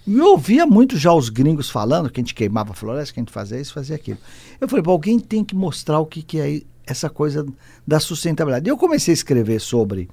e 0.07 0.17
eu 0.17 0.27
ouvia 0.27 0.67
muito 0.67 0.97
já 0.97 1.13
os 1.13 1.29
gringos 1.29 1.71
falando 1.71 2.11
que 2.11 2.21
a 2.21 2.23
gente 2.23 2.35
queimava 2.35 2.73
a 2.73 2.75
floresta, 2.75 3.15
que 3.15 3.21
a 3.21 3.23
gente 3.23 3.33
fazia 3.33 3.61
isso, 3.61 3.73
fazia 3.73 3.97
aquilo. 3.97 4.19
Eu 4.61 4.69
falei, 4.69 4.83
pô, 4.83 4.91
alguém 4.91 5.19
tem 5.19 5.45
que 5.45 5.55
mostrar 5.55 5.99
o 6.01 6.07
que, 6.07 6.23
que 6.23 6.41
é 6.41 6.63
essa 6.87 7.09
coisa 7.09 7.47
da 7.87 8.01
sustentabilidade. 8.01 8.69
E 8.69 8.71
eu 8.71 8.77
comecei 8.77 9.13
a 9.13 9.15
escrever 9.15 9.61
sobre 9.61 10.09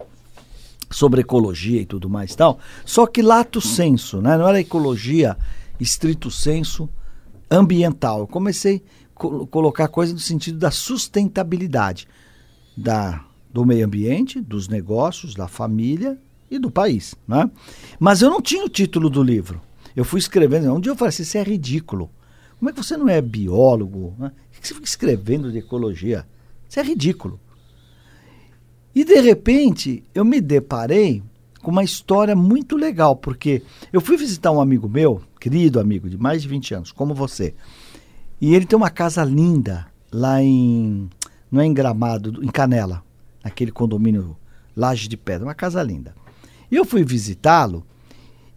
sobre 0.90 1.22
ecologia 1.22 1.82
e 1.82 1.86
tudo 1.86 2.10
mais 2.10 2.34
tal. 2.36 2.60
Só 2.86 3.06
que 3.06 3.22
lato 3.22 3.60
senso, 3.60 4.22
né? 4.22 4.38
Não 4.38 4.48
era 4.48 4.60
ecologia 4.60 5.38
estrito 5.80 6.32
senso 6.32 6.90
ambiental. 7.52 8.20
Eu 8.20 8.28
comecei 8.28 8.84
a 9.16 9.20
co 9.20 9.48
colocar 9.48 9.88
coisa 9.88 10.14
no 10.14 10.20
sentido 10.20 10.58
da 10.58 10.72
sustentabilidade 10.72 12.08
da, 12.76 13.24
do 13.52 13.66
meio 13.66 13.86
ambiente, 13.86 14.40
dos 14.40 14.68
negócios, 14.68 15.34
da 15.34 15.48
família 15.48 16.18
e 16.50 16.58
do 16.58 16.72
país, 16.72 17.16
né? 17.28 17.50
Mas 18.00 18.22
eu 18.22 18.30
não 18.30 18.42
tinha 18.42 18.64
o 18.64 18.70
título 18.70 19.10
do 19.10 19.22
livro. 19.22 19.62
Eu 19.98 20.06
fui 20.06 20.20
escrevendo. 20.20 20.72
Um 20.72 20.80
dia 20.80 20.92
eu 20.92 20.96
falei 20.96 21.10
assim, 21.10 21.24
isso 21.24 21.40
é 21.40 21.42
ridículo. 21.42 22.12
Como 22.60 22.70
é 22.70 22.74
que 22.74 22.84
você 22.84 22.96
não 22.96 23.10
é 23.10 23.20
biólogo? 23.20 24.14
Né? 24.20 24.32
Que 24.62 24.68
você 24.68 24.76
fica 24.76 24.86
escrevendo 24.86 25.52
de 25.52 25.58
ecologia? 25.58 26.24
Isso 26.70 26.80
é 26.80 26.84
ridículo. 26.84 27.40
E 28.94 29.04
de 29.04 29.20
repente 29.20 30.04
eu 30.14 30.24
me 30.24 30.40
deparei 30.40 31.24
com 31.64 31.72
uma 31.72 31.84
história 31.84 32.36
muito 32.36 32.78
legal, 32.78 33.16
porque 33.16 33.64
eu 33.92 34.00
fui 34.00 34.16
visitar 34.18 34.52
um 34.52 34.62
amigo 34.62 34.88
meu, 34.88 35.24
querido 35.40 35.80
amigo 35.80 36.08
de 36.08 36.16
mais 36.16 36.44
de 36.44 36.48
20 36.48 36.76
anos, 36.76 36.92
como 36.92 37.16
você. 37.16 37.56
E 38.40 38.54
ele 38.54 38.68
tem 38.68 38.78
uma 38.78 38.92
casa 38.92 39.24
linda 39.24 39.88
lá 40.12 40.44
em. 40.44 41.10
Não 41.52 41.60
é 41.60 41.66
em 41.66 41.74
Gramado, 41.74 42.44
em 42.44 42.50
Canela, 42.50 43.04
naquele 43.44 43.72
condomínio 43.72 44.38
Laje 44.76 45.08
de 45.08 45.18
Pedra, 45.18 45.48
uma 45.48 45.56
casa 45.56 45.82
linda. 45.82 46.14
E 46.70 46.76
eu 46.76 46.86
fui 46.86 47.04
visitá-lo 47.04 47.84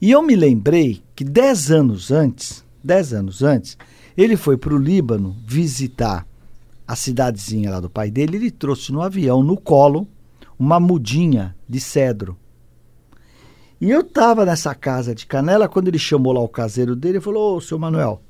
e 0.00 0.11
eu 0.11 0.23
me 0.23 0.35
lembrei 0.35 1.02
que 1.14 1.23
10 1.23 1.71
anos 1.71 2.11
antes, 2.11 2.64
10 2.83 3.12
anos 3.12 3.42
antes, 3.42 3.76
ele 4.16 4.37
foi 4.37 4.57
para 4.57 4.75
o 4.75 4.78
Líbano 4.78 5.37
visitar 5.47 6.26
a 6.87 6.97
cidadezinha 6.97 7.71
lá 7.71 7.80
do 7.80 7.90
pai 7.90 8.11
dele, 8.11 8.37
ele 8.37 8.50
trouxe 8.50 8.90
no 8.92 9.02
avião, 9.02 9.42
no 9.42 9.57
colo, 9.57 10.09
uma 10.59 10.80
mudinha 10.80 11.54
de 11.69 11.80
cedro. 11.80 12.37
E 13.80 13.90
eu 13.90 14.00
estava 14.00 14.45
nessa 14.45 14.75
casa 14.75 15.14
de 15.14 15.26
canela, 15.26 15.69
quando 15.69 15.88
ele 15.88 15.99
chamou 15.99 16.33
lá 16.33 16.40
o 16.40 16.49
caseiro 16.49 16.97
dele, 16.97 17.14
ele 17.14 17.25
falou, 17.25 17.57
ô, 17.57 17.61
seu 17.61 17.78
Manuel, 17.78 18.21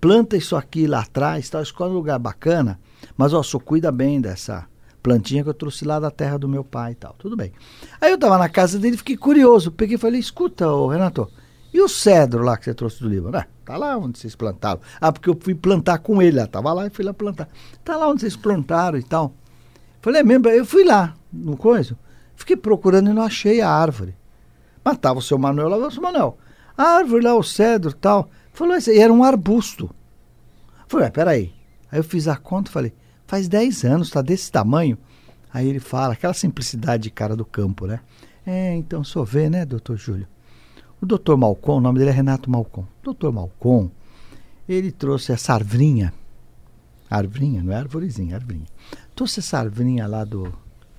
planta 0.00 0.36
isso 0.36 0.56
aqui 0.56 0.86
lá 0.86 1.00
atrás, 1.00 1.48
tal, 1.48 1.62
escolhe 1.62 1.92
um 1.92 1.96
lugar 1.96 2.18
bacana, 2.18 2.78
mas 3.16 3.32
ó, 3.32 3.42
só 3.42 3.58
cuida 3.58 3.90
bem 3.92 4.20
dessa 4.20 4.66
plantinha 5.06 5.44
que 5.44 5.48
eu 5.48 5.54
trouxe 5.54 5.84
lá 5.84 6.00
da 6.00 6.10
terra 6.10 6.36
do 6.36 6.48
meu 6.48 6.64
pai 6.64 6.90
e 6.90 6.94
tal. 6.96 7.14
Tudo 7.16 7.36
bem. 7.36 7.52
Aí 8.00 8.10
eu 8.10 8.16
estava 8.16 8.36
na 8.36 8.48
casa 8.48 8.76
dele, 8.76 8.96
fiquei 8.96 9.16
curioso, 9.16 9.70
peguei 9.70 9.94
e 9.94 9.98
falei, 9.98 10.18
escuta, 10.18 10.68
ô, 10.68 10.88
Renato, 10.88 11.30
e 11.72 11.80
o 11.80 11.88
cedro 11.88 12.42
lá 12.42 12.56
que 12.56 12.64
você 12.64 12.74
trouxe 12.74 13.00
do 13.00 13.08
Líbano? 13.08 13.36
Ah, 13.38 13.46
tá 13.64 13.76
lá 13.76 13.96
onde 13.96 14.18
vocês 14.18 14.34
plantaram. 14.34 14.80
Ah, 15.00 15.12
porque 15.12 15.30
eu 15.30 15.38
fui 15.40 15.54
plantar 15.54 15.98
com 15.98 16.20
ele, 16.20 16.38
lá, 16.38 16.48
tava 16.48 16.72
lá 16.72 16.88
e 16.88 16.90
fui 16.90 17.04
lá 17.04 17.14
plantar. 17.14 17.48
Tá 17.84 17.96
lá 17.96 18.08
onde 18.08 18.22
vocês 18.22 18.34
plantaram 18.34 18.98
e 18.98 19.02
tal. 19.04 19.32
Falei, 20.02 20.22
é 20.22 20.24
mesmo, 20.24 20.48
eu 20.48 20.66
fui 20.66 20.82
lá, 20.82 21.14
no 21.32 21.56
coisa, 21.56 21.96
fiquei 22.34 22.56
procurando 22.56 23.08
e 23.08 23.12
não 23.12 23.22
achei 23.22 23.60
a 23.60 23.70
árvore. 23.70 24.16
Mas 24.82 24.98
tava 24.98 25.20
o 25.20 25.22
seu 25.22 25.38
Manuel 25.38 25.68
lá, 25.68 25.76
o 25.86 25.90
seu 25.92 26.02
Manuel, 26.02 26.36
a 26.76 26.82
árvore 26.82 27.22
lá, 27.22 27.36
o 27.36 27.44
cedro 27.44 27.92
e 27.92 27.94
tal. 27.94 28.28
Falou, 28.52 28.74
aí 28.74 28.98
era 28.98 29.12
um 29.12 29.22
arbusto. 29.22 29.88
Falei, 30.88 31.06
ué, 31.06 31.10
peraí. 31.12 31.54
Aí 31.92 32.00
eu 32.00 32.04
fiz 32.04 32.26
a 32.26 32.36
conta 32.36 32.70
e 32.70 32.72
falei, 32.72 32.92
faz 33.26 33.48
10 33.48 33.84
anos, 33.84 34.10
tá 34.10 34.22
desse 34.22 34.50
tamanho. 34.50 34.98
Aí 35.52 35.68
ele 35.68 35.80
fala, 35.80 36.12
aquela 36.12 36.34
simplicidade 36.34 37.04
de 37.04 37.10
cara 37.10 37.34
do 37.34 37.44
campo, 37.44 37.86
né? 37.86 38.00
É, 38.46 38.74
então 38.76 39.02
só 39.02 39.24
vê, 39.24 39.50
né, 39.50 39.64
doutor 39.64 39.96
Júlio? 39.96 40.26
O 41.00 41.06
doutor 41.06 41.36
Malcom, 41.36 41.78
o 41.78 41.80
nome 41.80 41.98
dele 41.98 42.10
é 42.10 42.14
Renato 42.14 42.50
Malcom. 42.50 42.86
Doutor 43.02 43.32
Malcom, 43.32 43.90
ele 44.68 44.90
trouxe 44.90 45.32
essa 45.32 45.54
arvrinha. 45.54 46.12
Arvrinha, 47.10 47.62
não 47.62 47.72
é 47.72 47.76
arvorezinha, 47.76 48.32
é 48.32 48.36
arvrinha. 48.36 48.66
Trouxe 49.14 49.40
essa 49.40 49.58
arvrinha 49.58 50.06
lá 50.06 50.24
do, 50.24 50.52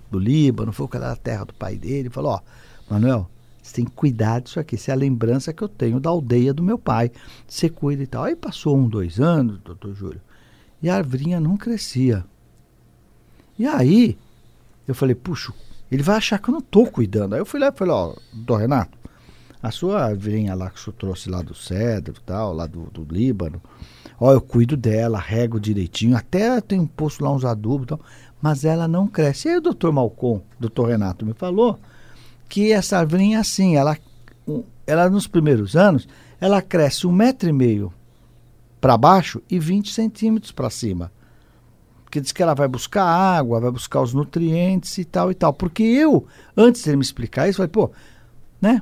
do 0.10 0.20
Líbano, 0.20 0.72
foi 0.72 0.88
da 1.00 1.16
terra 1.16 1.46
do 1.46 1.54
pai 1.54 1.78
dele. 1.78 2.10
Falou, 2.10 2.32
ó, 2.34 2.42
Manuel, 2.90 3.30
você 3.62 3.76
tem 3.76 3.86
que 3.86 3.92
cuidar 3.92 4.40
disso 4.40 4.60
aqui. 4.60 4.76
Isso 4.76 4.90
é 4.90 4.94
a 4.94 4.98
lembrança 4.98 5.52
que 5.52 5.62
eu 5.62 5.68
tenho 5.68 6.00
da 6.00 6.10
aldeia 6.10 6.54
do 6.54 6.64
meu 6.64 6.78
pai. 6.78 7.12
Você 7.48 7.70
cuida 7.70 8.04
e 8.04 8.08
tal. 8.08 8.24
Aí 8.24 8.36
passou 8.36 8.78
um, 8.78 8.88
dois 8.88 9.20
anos, 9.20 9.60
doutor 9.60 9.94
Júlio. 9.94 10.22
E 10.82 10.90
a 10.90 10.96
arvrinha 10.96 11.40
não 11.40 11.58
crescia. 11.58 12.24
E 13.58 13.66
aí, 13.66 14.18
eu 14.88 14.94
falei, 14.94 15.16
puxa, 15.16 15.52
ele 15.92 16.04
vai 16.04 16.18
achar 16.18 16.40
que 16.40 16.50
eu 16.50 16.54
não 16.54 16.62
tô 16.62 16.86
cuidando. 16.86 17.34
Aí 17.34 17.42
eu 17.42 17.46
fui 17.46 17.60
lá 17.60 17.68
e 17.68 17.72
falei, 17.72 17.94
ó, 17.94 18.14
doutor 18.32 18.58
Renato, 18.58 18.98
a 19.62 19.72
sua 19.72 20.04
arvrinha 20.04 20.54
lá 20.54 20.70
que 20.70 20.80
o 20.80 20.84
senhor 20.84 20.96
trouxe 20.96 21.30
lá 21.30 21.42
do 21.42 21.56
cedro 21.56 22.16
tal, 22.26 22.54
lá 22.54 22.68
do, 22.68 22.84
do 22.92 23.04
Líbano, 23.12 23.62
ó, 24.20 24.32
eu 24.32 24.42
cuido 24.42 24.78
dela, 24.78 25.20
rego 25.20 25.60
direitinho, 25.60 26.16
até 26.16 26.62
tenho 26.62 26.88
posto 26.88 27.24
lá 27.24 27.32
uns 27.32 27.44
adubos 27.44 27.88
tal, 27.88 28.00
mas 28.42 28.64
ela 28.64 28.88
não 28.88 29.08
cresce. 29.08 29.48
E 29.48 29.52
aí 29.52 29.58
o 29.58 29.62
doutor 29.62 29.92
Malcom, 29.92 30.42
doutor 30.60 30.90
Renato, 30.90 31.26
me 31.26 31.34
falou 31.34 31.80
que 32.48 32.72
essa 32.72 32.98
arvrinha 33.00 33.40
assim, 33.40 33.76
ela, 33.76 33.98
ela 34.86 35.10
nos 35.10 35.28
primeiros 35.28 35.76
anos, 35.76 36.08
ela 36.40 36.62
cresce 36.62 37.08
um 37.08 37.12
metro 37.12 37.50
e 37.50 37.54
meio 37.54 37.92
para 38.80 38.98
baixo 38.98 39.42
e 39.50 39.60
20 39.60 39.94
centímetros 39.94 40.52
para 40.52 40.70
cima. 40.70 41.12
Porque 42.04 42.22
diz 42.22 42.32
que 42.32 42.42
ela 42.42 42.54
vai 42.54 42.68
buscar 42.68 43.04
água, 43.04 43.60
vai 43.60 43.72
buscar 43.72 44.02
os 44.02 44.14
nutrientes 44.14 44.98
e 44.98 45.04
tal 45.04 45.30
e 45.30 45.36
tal. 45.36 45.54
Porque 45.54 45.84
eu, 45.84 46.26
antes 46.56 46.84
de 46.84 46.90
ele 46.90 46.98
me 46.98 47.04
explicar 47.04 47.50
isso, 47.50 47.58
falei, 47.58 47.70
pô, 47.70 47.92
né? 48.62 48.82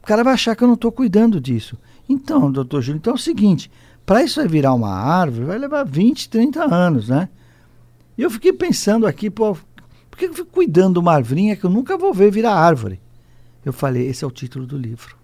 O 0.00 0.06
cara 0.06 0.22
vai 0.22 0.34
achar 0.34 0.54
que 0.54 0.62
eu 0.62 0.68
não 0.68 0.74
estou 0.74 0.92
cuidando 0.92 1.40
disso. 1.40 1.76
Então, 2.08 2.50
doutor 2.50 2.80
Júlio, 2.80 2.98
então 2.98 3.12
é 3.12 3.16
o 3.16 3.18
seguinte: 3.18 3.70
para 4.06 4.22
isso 4.22 4.40
vai 4.40 4.48
virar 4.48 4.72
uma 4.72 4.90
árvore, 4.90 5.46
vai 5.46 5.58
levar 5.58 5.84
20, 5.84 6.30
30 6.30 6.74
anos, 6.74 7.08
né? 7.08 7.28
E 8.16 8.22
eu 8.22 8.30
fiquei 8.30 8.52
pensando 8.52 9.06
aqui, 9.06 9.28
pô, 9.28 9.56
por 10.08 10.18
que 10.18 10.26
eu 10.26 10.34
fico 10.34 10.50
cuidando 10.50 10.94
de 10.94 10.98
uma 11.00 11.12
arvrinha 11.12 11.56
que 11.56 11.64
eu 11.64 11.70
nunca 11.70 11.98
vou 11.98 12.14
ver 12.14 12.30
virar 12.30 12.54
árvore? 12.54 13.00
Eu 13.64 13.72
falei, 13.72 14.06
esse 14.06 14.24
é 14.24 14.26
o 14.26 14.30
título 14.30 14.66
do 14.66 14.78
livro 14.78 15.17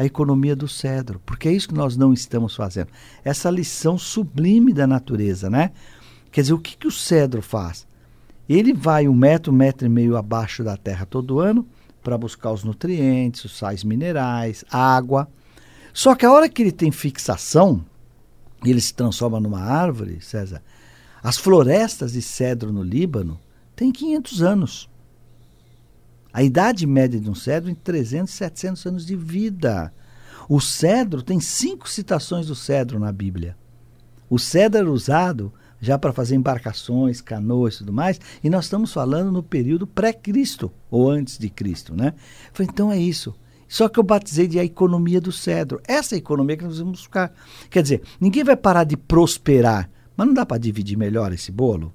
a 0.00 0.04
economia 0.06 0.56
do 0.56 0.66
cedro, 0.66 1.20
porque 1.26 1.46
é 1.46 1.52
isso 1.52 1.68
que 1.68 1.74
nós 1.74 1.94
não 1.94 2.14
estamos 2.14 2.56
fazendo. 2.56 2.88
Essa 3.22 3.50
lição 3.50 3.98
sublime 3.98 4.72
da 4.72 4.86
natureza, 4.86 5.50
né? 5.50 5.72
Quer 6.32 6.40
dizer, 6.40 6.54
o 6.54 6.58
que, 6.58 6.74
que 6.74 6.86
o 6.86 6.90
cedro 6.90 7.42
faz? 7.42 7.86
Ele 8.48 8.72
vai 8.72 9.06
um 9.06 9.14
metro, 9.14 9.52
metro 9.52 9.84
e 9.84 9.90
meio 9.90 10.16
abaixo 10.16 10.64
da 10.64 10.74
terra 10.74 11.04
todo 11.04 11.38
ano 11.38 11.66
para 12.02 12.16
buscar 12.16 12.50
os 12.50 12.64
nutrientes, 12.64 13.44
os 13.44 13.58
sais 13.58 13.84
minerais, 13.84 14.64
água. 14.70 15.28
Só 15.92 16.14
que 16.14 16.24
a 16.24 16.32
hora 16.32 16.48
que 16.48 16.62
ele 16.62 16.72
tem 16.72 16.90
fixação, 16.90 17.84
ele 18.64 18.80
se 18.80 18.94
transforma 18.94 19.38
numa 19.38 19.60
árvore, 19.60 20.22
César, 20.22 20.62
as 21.22 21.36
florestas 21.36 22.12
de 22.14 22.22
cedro 22.22 22.72
no 22.72 22.82
Líbano 22.82 23.38
têm 23.76 23.92
500 23.92 24.42
anos. 24.42 24.88
A 26.32 26.42
idade 26.42 26.86
média 26.86 27.20
de 27.20 27.28
um 27.28 27.34
cedro 27.34 27.70
em 27.70 27.74
300, 27.74 28.32
700 28.32 28.86
anos 28.86 29.06
de 29.06 29.16
vida. 29.16 29.92
O 30.48 30.60
cedro 30.60 31.22
tem 31.22 31.40
cinco 31.40 31.88
citações 31.88 32.46
do 32.46 32.54
cedro 32.54 32.98
na 32.98 33.12
Bíblia. 33.12 33.56
O 34.28 34.38
cedro 34.38 34.80
era 34.80 34.90
usado 34.90 35.52
já 35.80 35.98
para 35.98 36.12
fazer 36.12 36.36
embarcações, 36.36 37.20
canoas 37.20 37.74
e 37.74 37.78
tudo 37.78 37.92
mais, 37.92 38.20
e 38.44 38.50
nós 38.50 38.66
estamos 38.66 38.92
falando 38.92 39.32
no 39.32 39.42
período 39.42 39.86
pré-Cristo, 39.86 40.70
ou 40.90 41.10
antes 41.10 41.38
de 41.38 41.48
Cristo, 41.48 41.96
né? 41.96 42.12
Falei, 42.52 42.68
então 42.70 42.92
é 42.92 42.98
isso. 42.98 43.34
Só 43.66 43.88
que 43.88 43.98
eu 43.98 44.02
batizei 44.02 44.46
de 44.46 44.58
a 44.58 44.64
economia 44.64 45.20
do 45.20 45.32
cedro. 45.32 45.80
Essa 45.86 46.16
é 46.16 46.18
economia 46.18 46.56
que 46.56 46.64
nós 46.64 46.78
vamos 46.78 47.00
buscar. 47.00 47.32
Quer 47.70 47.82
dizer, 47.82 48.02
ninguém 48.20 48.44
vai 48.44 48.56
parar 48.56 48.84
de 48.84 48.96
prosperar, 48.96 49.88
mas 50.16 50.26
não 50.26 50.34
dá 50.34 50.44
para 50.44 50.58
dividir 50.58 50.98
melhor 50.98 51.32
esse 51.32 51.50
bolo? 51.52 51.94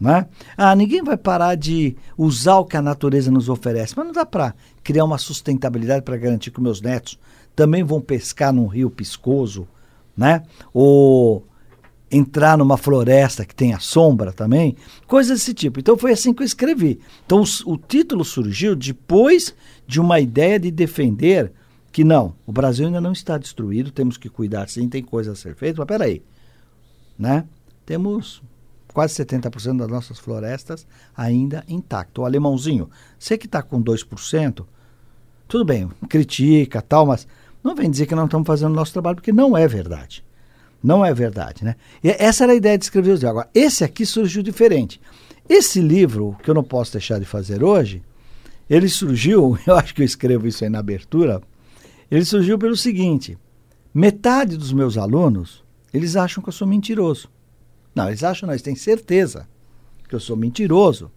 Né? 0.00 0.26
Ah, 0.56 0.74
ninguém 0.74 1.02
vai 1.02 1.16
parar 1.16 1.54
de 1.56 1.94
usar 2.16 2.56
o 2.58 2.64
que 2.64 2.76
a 2.76 2.80
natureza 2.80 3.30
nos 3.30 3.50
oferece, 3.50 3.92
mas 3.94 4.06
não 4.06 4.12
dá 4.12 4.24
para 4.24 4.54
criar 4.82 5.04
uma 5.04 5.18
sustentabilidade 5.18 6.02
para 6.02 6.16
garantir 6.16 6.50
que 6.50 6.60
meus 6.60 6.80
netos 6.80 7.18
também 7.54 7.84
vão 7.84 8.00
pescar 8.00 8.50
num 8.50 8.66
rio 8.66 8.88
piscoso, 8.88 9.68
né? 10.16 10.42
Ou 10.72 11.46
entrar 12.10 12.56
numa 12.56 12.78
floresta 12.78 13.44
que 13.44 13.54
tenha 13.54 13.78
sombra 13.78 14.32
também, 14.32 14.74
coisas 15.06 15.38
desse 15.38 15.52
tipo. 15.52 15.78
Então 15.78 15.96
foi 15.96 16.12
assim 16.12 16.32
que 16.32 16.42
eu 16.42 16.46
escrevi. 16.46 16.98
Então 17.26 17.42
o, 17.42 17.72
o 17.72 17.76
título 17.76 18.24
surgiu 18.24 18.74
depois 18.74 19.54
de 19.86 20.00
uma 20.00 20.18
ideia 20.18 20.58
de 20.58 20.70
defender 20.70 21.52
que 21.92 22.02
não, 22.04 22.34
o 22.46 22.52
Brasil 22.52 22.86
ainda 22.86 23.00
não 23.00 23.12
está 23.12 23.36
destruído, 23.36 23.90
temos 23.90 24.16
que 24.16 24.28
cuidar 24.28 24.68
sim, 24.68 24.88
tem 24.88 25.02
coisa 25.02 25.32
a 25.32 25.34
ser 25.34 25.54
feita, 25.54 25.78
mas 25.78 25.88
peraí, 25.88 26.22
né? 27.18 27.44
Temos 27.84 28.42
quase 28.92 29.14
70% 29.14 29.78
das 29.78 29.88
nossas 29.88 30.18
florestas 30.18 30.86
ainda 31.16 31.64
intacto. 31.68 32.22
O 32.22 32.24
alemãozinho, 32.24 32.90
você 33.18 33.38
que 33.38 33.46
está 33.46 33.62
com 33.62 33.82
2%, 33.82 34.64
tudo 35.48 35.64
bem, 35.64 35.90
critica 36.08 36.82
tal, 36.82 37.06
mas 37.06 37.26
não 37.62 37.74
vem 37.74 37.90
dizer 37.90 38.06
que 38.06 38.14
não 38.14 38.24
estamos 38.24 38.46
fazendo 38.46 38.72
o 38.72 38.76
nosso 38.76 38.92
trabalho, 38.92 39.16
porque 39.16 39.32
não 39.32 39.56
é 39.56 39.66
verdade. 39.66 40.24
Não 40.82 41.04
é 41.04 41.12
verdade, 41.12 41.64
né? 41.64 41.76
E 42.02 42.08
essa 42.08 42.44
era 42.44 42.52
a 42.52 42.56
ideia 42.56 42.78
de 42.78 42.84
escrever 42.84 43.12
os. 43.12 43.22
Agora, 43.22 43.48
esse 43.54 43.84
aqui 43.84 44.06
surgiu 44.06 44.42
diferente. 44.42 45.00
Esse 45.48 45.80
livro, 45.80 46.36
que 46.42 46.48
eu 46.48 46.54
não 46.54 46.64
posso 46.64 46.92
deixar 46.92 47.18
de 47.18 47.26
fazer 47.26 47.62
hoje, 47.62 48.02
ele 48.68 48.88
surgiu, 48.88 49.58
eu 49.66 49.74
acho 49.76 49.94
que 49.94 50.00
eu 50.00 50.06
escrevo 50.06 50.46
isso 50.46 50.64
aí 50.64 50.70
na 50.70 50.78
abertura, 50.78 51.42
ele 52.10 52.24
surgiu 52.24 52.58
pelo 52.58 52.76
seguinte, 52.76 53.36
metade 53.92 54.56
dos 54.56 54.72
meus 54.72 54.96
alunos, 54.96 55.62
eles 55.92 56.16
acham 56.16 56.42
que 56.42 56.48
eu 56.48 56.52
sou 56.52 56.66
mentiroso. 56.66 57.28
Não, 57.94 58.08
eles 58.08 58.22
acham, 58.22 58.46
não, 58.46 58.52
eles 58.54 58.62
têm 58.62 58.74
certeza 58.74 59.48
que 60.08 60.14
eu 60.14 60.20
sou 60.20 60.36
mentiroso. 60.36 61.10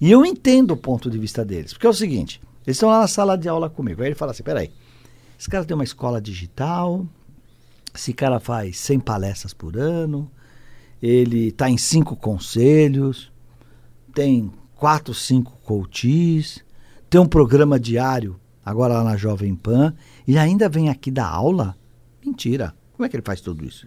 E 0.00 0.10
eu 0.10 0.24
entendo 0.24 0.72
o 0.72 0.76
ponto 0.76 1.10
de 1.10 1.18
vista 1.18 1.44
deles. 1.44 1.72
Porque 1.72 1.86
é 1.86 1.90
o 1.90 1.94
seguinte, 1.94 2.40
eles 2.66 2.76
estão 2.76 2.88
lá 2.88 3.00
na 3.00 3.08
sala 3.08 3.36
de 3.36 3.48
aula 3.48 3.68
comigo. 3.68 4.02
Aí 4.02 4.08
ele 4.08 4.14
fala 4.14 4.32
assim, 4.32 4.42
peraí, 4.42 4.70
esse 5.38 5.48
cara 5.48 5.64
tem 5.64 5.74
uma 5.74 5.84
escola 5.84 6.20
digital, 6.20 7.06
esse 7.94 8.12
cara 8.12 8.38
faz 8.38 8.78
100 8.78 9.00
palestras 9.00 9.52
por 9.54 9.76
ano, 9.76 10.30
ele 11.02 11.48
está 11.48 11.70
em 11.70 11.78
cinco 11.78 12.14
conselhos, 12.16 13.32
tem 14.14 14.52
quatro, 14.74 15.14
cinco 15.14 15.52
coaches, 15.64 16.64
tem 17.08 17.20
um 17.20 17.26
programa 17.26 17.78
diário, 17.78 18.38
agora 18.64 18.94
lá 18.94 19.04
na 19.04 19.16
Jovem 19.16 19.54
Pan, 19.54 19.94
e 20.26 20.36
ainda 20.36 20.68
vem 20.68 20.88
aqui 20.88 21.10
dar 21.10 21.28
aula? 21.28 21.76
Mentira. 22.24 22.74
Como 22.92 23.06
é 23.06 23.08
que 23.08 23.16
ele 23.16 23.24
faz 23.24 23.40
tudo 23.40 23.64
isso? 23.64 23.86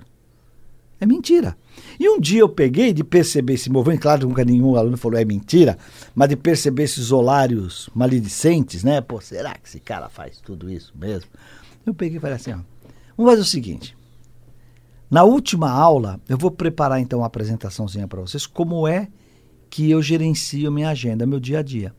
É 1.02 1.06
mentira. 1.08 1.58
E 2.00 2.08
um 2.08 2.20
dia 2.20 2.42
eu 2.42 2.48
peguei 2.48 2.94
de 2.94 3.04
perceber 3.04 3.54
esse 3.54 3.72
movimento, 3.72 4.02
claro 4.02 4.28
nunca 4.28 4.46
nenhum 4.46 4.76
aluno 4.76 4.96
falou 4.96 5.18
é 5.18 5.26
mentira, 5.26 5.76
mas 6.14 6.30
de 6.30 6.36
perceber 6.36 6.84
esses 6.84 7.12
holários 7.12 7.90
maledicentes, 7.96 8.84
né? 8.84 9.02
Pô, 9.02 9.20
será 9.20 9.56
que 9.56 9.68
esse 9.68 9.80
cara 9.80 10.10
faz 10.10 10.40
tudo 10.40 10.70
isso 10.70 10.94
mesmo? 10.96 11.32
Eu 11.84 11.96
peguei 11.96 12.18
e 12.18 12.22
falei 12.22 12.36
assim, 12.36 12.52
ó, 12.52 12.60
vamos 13.18 13.32
fazer 13.32 13.42
o 13.42 13.46
seguinte. 13.46 13.98
Na 15.10 15.24
última 15.24 15.72
aula, 15.72 16.22
eu 16.30 16.38
vou 16.38 16.52
preparar 16.52 17.00
então 17.00 17.20
uma 17.20 17.26
apresentaçãozinha 17.26 18.08
para 18.08 18.22
vocês, 18.22 18.46
como 18.46 18.88
é 18.88 19.08
que 19.72 19.90
eu 19.90 20.04
gerencio 20.04 20.72
minha 20.72 20.90
agenda, 20.90 21.26
meu 21.26 21.40
dia 21.40 21.60
a 21.60 21.64
dia. 21.64 21.96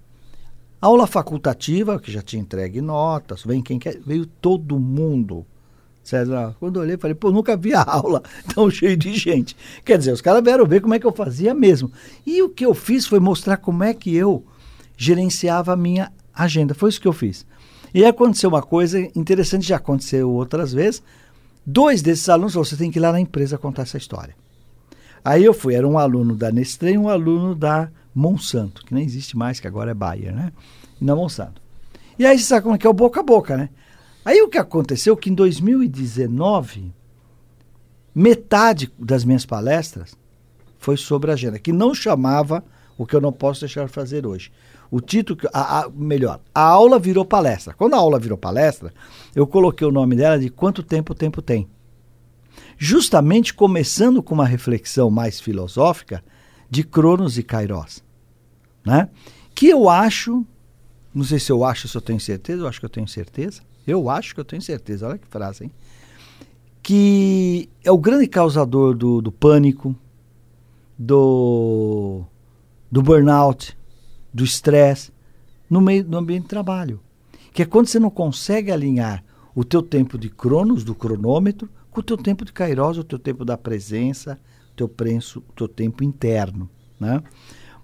Aula 0.80 1.08
facultativa, 1.08 1.98
que 1.98 2.12
já 2.12 2.22
tinha 2.22 2.40
entregue 2.40 2.80
notas, 2.80 3.42
vem 3.42 3.60
quem 3.60 3.80
quer, 3.80 3.98
veio 4.00 4.26
todo 4.26 4.78
mundo 4.78 5.44
César, 6.02 6.56
quando 6.58 6.76
eu 6.76 6.82
olhei, 6.82 6.96
falei, 6.96 7.14
pô, 7.14 7.30
nunca 7.30 7.56
vi 7.56 7.74
a 7.74 7.82
aula 7.86 8.22
tão 8.54 8.70
cheio 8.70 8.96
de 8.96 9.14
gente. 9.14 9.56
Quer 9.84 9.98
dizer, 9.98 10.12
os 10.12 10.20
caras 10.20 10.42
vieram 10.42 10.66
ver 10.66 10.80
como 10.80 10.94
é 10.94 10.98
que 10.98 11.06
eu 11.06 11.12
fazia 11.12 11.54
mesmo. 11.54 11.90
E 12.26 12.42
o 12.42 12.48
que 12.48 12.66
eu 12.66 12.74
fiz 12.74 13.06
foi 13.06 13.20
mostrar 13.20 13.56
como 13.56 13.84
é 13.84 13.94
que 13.94 14.14
eu 14.14 14.44
gerenciava 14.96 15.72
a 15.72 15.76
minha 15.76 16.12
agenda. 16.34 16.74
Foi 16.74 16.90
isso 16.90 17.00
que 17.00 17.08
eu 17.08 17.12
fiz. 17.12 17.46
E 17.94 18.04
aconteceu 18.04 18.48
uma 18.48 18.62
coisa 18.62 18.98
interessante, 19.14 19.66
já 19.66 19.76
aconteceu 19.76 20.30
outras 20.30 20.72
vezes. 20.72 21.02
Dois 21.64 22.02
desses 22.02 22.28
alunos, 22.28 22.54
você 22.54 22.76
tem 22.76 22.90
que 22.90 22.98
ir 22.98 23.02
lá 23.02 23.12
na 23.12 23.20
empresa 23.20 23.58
contar 23.58 23.82
essa 23.82 23.98
história. 23.98 24.34
Aí 25.24 25.44
eu 25.44 25.54
fui, 25.54 25.74
era 25.74 25.86
um 25.86 25.98
aluno 25.98 26.34
da 26.34 26.50
Nestlé 26.50 26.92
e 26.92 26.98
um 26.98 27.08
aluno 27.08 27.54
da 27.54 27.88
Monsanto, 28.14 28.84
que 28.84 28.92
nem 28.92 29.04
existe 29.04 29.36
mais, 29.36 29.60
que 29.60 29.68
agora 29.68 29.92
é 29.92 29.94
Bayer, 29.94 30.34
né? 30.34 30.52
E 31.00 31.04
na 31.04 31.14
Monsanto. 31.14 31.62
E 32.18 32.26
aí 32.26 32.38
você 32.38 32.44
sabe 32.44 32.62
como 32.62 32.74
é 32.74 32.78
que 32.78 32.86
é 32.86 32.90
o 32.90 32.94
boca 32.94 33.20
a 33.20 33.22
boca, 33.22 33.56
né? 33.56 33.68
Aí 34.24 34.40
o 34.40 34.48
que 34.48 34.58
aconteceu 34.58 35.14
é 35.14 35.16
que 35.16 35.30
em 35.30 35.34
2019, 35.34 36.92
metade 38.14 38.92
das 38.98 39.24
minhas 39.24 39.44
palestras 39.44 40.16
foi 40.78 40.96
sobre 40.96 41.30
a 41.30 41.34
agenda, 41.34 41.58
que 41.58 41.72
não 41.72 41.94
chamava 41.94 42.64
o 42.96 43.06
que 43.06 43.16
eu 43.16 43.20
não 43.20 43.32
posso 43.32 43.60
deixar 43.60 43.86
de 43.86 43.92
fazer 43.92 44.26
hoje. 44.26 44.52
O 44.90 45.00
título, 45.00 45.40
a, 45.52 45.80
a, 45.80 45.90
melhor, 45.90 46.40
a 46.54 46.62
aula 46.62 46.98
virou 46.98 47.24
palestra. 47.24 47.72
Quando 47.72 47.94
a 47.94 47.98
aula 47.98 48.18
virou 48.18 48.36
palestra, 48.36 48.92
eu 49.34 49.46
coloquei 49.46 49.86
o 49.86 49.92
nome 49.92 50.14
dela 50.14 50.38
de 50.38 50.50
Quanto 50.50 50.82
Tempo 50.82 51.12
o 51.12 51.16
Tempo 51.16 51.40
Tem. 51.40 51.66
Justamente 52.76 53.54
começando 53.54 54.22
com 54.22 54.34
uma 54.34 54.46
reflexão 54.46 55.10
mais 55.10 55.40
filosófica 55.40 56.22
de 56.68 56.84
Cronos 56.84 57.38
e 57.38 57.42
Kairos. 57.42 58.04
Né? 58.84 59.08
Que 59.54 59.68
eu 59.68 59.88
acho, 59.88 60.44
não 61.14 61.24
sei 61.24 61.38
se 61.38 61.50
eu 61.50 61.64
acho, 61.64 61.88
se 61.88 61.96
eu 61.96 62.00
tenho 62.00 62.20
certeza, 62.20 62.62
eu 62.62 62.68
acho 62.68 62.78
que 62.78 62.86
eu 62.86 62.90
tenho 62.90 63.08
certeza, 63.08 63.62
eu 63.86 64.08
acho 64.08 64.34
que 64.34 64.40
eu 64.40 64.44
tenho 64.44 64.62
certeza, 64.62 65.08
olha 65.08 65.18
que 65.18 65.26
frase, 65.26 65.64
hein? 65.64 65.70
Que 66.82 67.68
é 67.84 67.90
o 67.90 67.98
grande 67.98 68.26
causador 68.26 68.94
do, 68.94 69.20
do 69.20 69.30
pânico, 69.30 69.94
do, 70.98 72.22
do 72.90 73.02
burnout, 73.02 73.76
do 74.32 74.44
estresse 74.44 75.12
no 75.68 75.80
meio 75.80 76.04
do 76.04 76.16
ambiente 76.16 76.42
de 76.42 76.48
trabalho. 76.48 77.00
Que 77.52 77.62
é 77.62 77.66
quando 77.66 77.86
você 77.86 77.98
não 77.98 78.10
consegue 78.10 78.70
alinhar 78.70 79.24
o 79.54 79.64
teu 79.64 79.82
tempo 79.82 80.18
de 80.18 80.28
cronos, 80.28 80.84
do 80.84 80.94
cronômetro, 80.94 81.68
com 81.90 82.00
o 82.00 82.02
teu 82.02 82.16
tempo 82.16 82.44
de 82.44 82.52
Kairos, 82.52 82.98
o 82.98 83.04
teu 83.04 83.18
tempo 83.18 83.44
da 83.44 83.56
presença, 83.56 84.38
o 84.72 84.76
teu, 84.76 84.88
prenso, 84.88 85.40
o 85.40 85.52
teu 85.52 85.68
tempo 85.68 86.02
interno. 86.02 86.68
Né? 86.98 87.22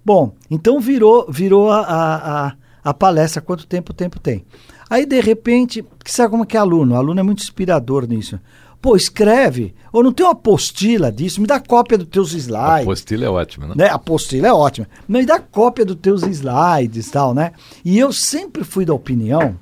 Bom, 0.05 0.35
então 0.51 0.81
virou, 0.81 1.31
virou 1.31 1.71
a, 1.71 1.81
a, 1.81 2.47
a, 2.49 2.57
palestra 2.95 3.43
quanto 3.43 3.67
tempo 3.67 3.93
o 3.93 3.95
tempo 3.95 4.19
tem. 4.19 4.45
Aí, 4.89 5.05
de 5.05 5.21
repente, 5.21 5.85
sabe 6.07 6.31
como 6.31 6.45
é 6.45 6.47
que 6.47 6.57
é 6.57 6.61
aluno? 6.61 6.95
O 6.95 6.97
aluno 6.97 7.21
é 7.21 7.23
muito 7.23 7.43
inspirador 7.43 8.07
nisso. 8.07 8.39
Pô, 8.81 8.97
escreve. 8.97 9.75
Ou 9.93 10.03
não 10.03 10.13
tem 10.13 10.25
uma 10.25 10.33
apostila 10.33 11.11
disso? 11.11 11.41
Me 11.41 11.47
dá 11.47 11.59
cópia 11.61 11.99
dos 11.99 12.09
teus 12.09 12.33
slides. 12.33 12.57
A 12.57 12.77
apostila 12.83 13.25
é 13.27 13.29
ótima, 13.29 13.67
né? 13.67 13.75
né? 13.77 13.89
A 13.89 13.95
apostila 13.95 14.49
é 14.49 14.53
ótima. 14.53 14.89
Me 15.07 15.27
dá 15.27 15.41
cópia 15.41 15.85
dos 15.85 15.97
teus 15.97 16.23
slides 16.23 17.09
e 17.09 17.11
tal, 17.11 17.35
né? 17.35 17.53
E 17.85 17.99
eu 17.99 18.13
sempre 18.13 18.65
fui 18.65 18.85
da 18.85 18.95
opinião 18.95 19.59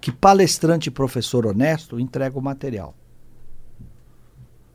que 0.00 0.10
palestrante 0.10 0.88
e 0.88 0.92
professor 0.92 1.46
honesto 1.46 2.00
entrega 2.00 2.38
o 2.38 2.42
material. 2.42 2.94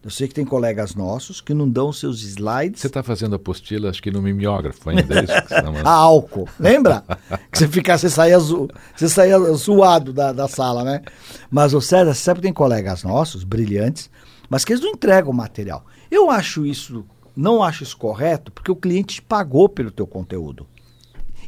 Eu 0.03 0.09
sei 0.09 0.27
que 0.27 0.33
tem 0.33 0.43
colegas 0.43 0.95
nossos 0.95 1.39
que 1.39 1.53
não 1.53 1.69
dão 1.69 1.93
seus 1.93 2.23
slides. 2.23 2.81
Você 2.81 2.87
está 2.87 3.01
fazendo 3.01 3.35
apostila, 3.35 3.89
acho 3.89 4.03
que 4.03 4.11
no 4.11 4.21
mimeógrafo 4.21 4.89
ainda. 4.89 5.19
É 5.19 5.23
isso 5.23 5.41
que 5.43 5.47
tá 5.47 5.63
a 5.89 5.89
álcool, 5.89 6.49
lembra? 6.59 7.05
que 7.49 7.57
você 7.57 7.69
ficar, 7.69 7.97
você 7.97 8.09
saía, 8.09 8.37
zo, 8.37 8.67
você 8.93 9.07
saía 9.07 9.39
zoado 9.53 10.11
da, 10.11 10.33
da 10.33 10.45
sala, 10.49 10.83
né? 10.83 11.01
Mas 11.49 11.73
o 11.73 11.79
César 11.79 12.13
sempre 12.13 12.41
tem 12.41 12.51
colegas 12.51 13.01
nossos, 13.03 13.45
brilhantes, 13.45 14.09
mas 14.49 14.65
que 14.65 14.73
eles 14.73 14.83
não 14.83 14.91
entregam 14.91 15.31
o 15.31 15.35
material. 15.35 15.85
Eu 16.11 16.29
acho 16.29 16.65
isso, 16.65 17.05
não 17.33 17.63
acho 17.63 17.83
isso 17.83 17.95
correto, 17.95 18.51
porque 18.51 18.71
o 18.71 18.75
cliente 18.75 19.21
pagou 19.21 19.69
pelo 19.69 19.89
teu 19.89 20.05
conteúdo. 20.05 20.67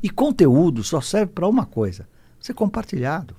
E 0.02 0.10
conteúdo 0.10 0.82
só 0.82 1.02
serve 1.02 1.34
para 1.34 1.48
uma 1.48 1.66
coisa: 1.66 2.08
ser 2.40 2.54
compartilhado. 2.54 3.36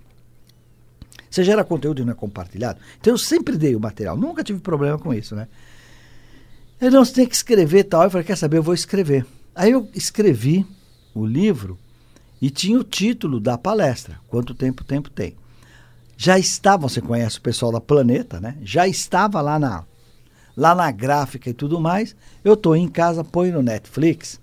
Você 1.36 1.44
gera 1.44 1.62
conteúdo 1.62 2.00
e 2.00 2.04
não 2.04 2.12
é 2.12 2.14
compartilhado. 2.14 2.80
Então 2.98 3.12
eu 3.12 3.18
sempre 3.18 3.58
dei 3.58 3.76
o 3.76 3.80
material, 3.80 4.16
nunca 4.16 4.42
tive 4.42 4.58
problema 4.58 4.98
com 4.98 5.12
isso, 5.12 5.36
né? 5.36 5.46
Eu 6.80 6.90
não, 6.90 7.04
tem 7.04 7.26
que 7.26 7.34
escrever 7.34 7.84
tal. 7.84 8.04
Eu 8.04 8.10
falei, 8.10 8.26
quer 8.26 8.36
saber, 8.38 8.56
eu 8.56 8.62
vou 8.62 8.72
escrever. 8.72 9.26
Aí 9.54 9.70
eu 9.70 9.86
escrevi 9.92 10.64
o 11.14 11.26
livro 11.26 11.78
e 12.40 12.48
tinha 12.48 12.78
o 12.78 12.82
título 12.82 13.38
da 13.38 13.58
palestra, 13.58 14.18
Quanto 14.28 14.54
Tempo 14.54 14.82
Tempo 14.82 15.10
Tem. 15.10 15.36
Já 16.16 16.38
estava, 16.38 16.88
você 16.88 17.02
conhece 17.02 17.36
o 17.36 17.42
pessoal 17.42 17.70
da 17.70 17.82
Planeta, 17.82 18.40
né? 18.40 18.56
Já 18.62 18.88
estava 18.88 19.42
lá 19.42 19.58
na, 19.58 19.84
lá 20.56 20.74
na 20.74 20.90
gráfica 20.90 21.50
e 21.50 21.54
tudo 21.54 21.78
mais. 21.78 22.16
Eu 22.42 22.54
estou 22.54 22.74
em 22.74 22.88
casa, 22.88 23.22
ponho 23.22 23.52
no 23.52 23.62
Netflix 23.62 24.40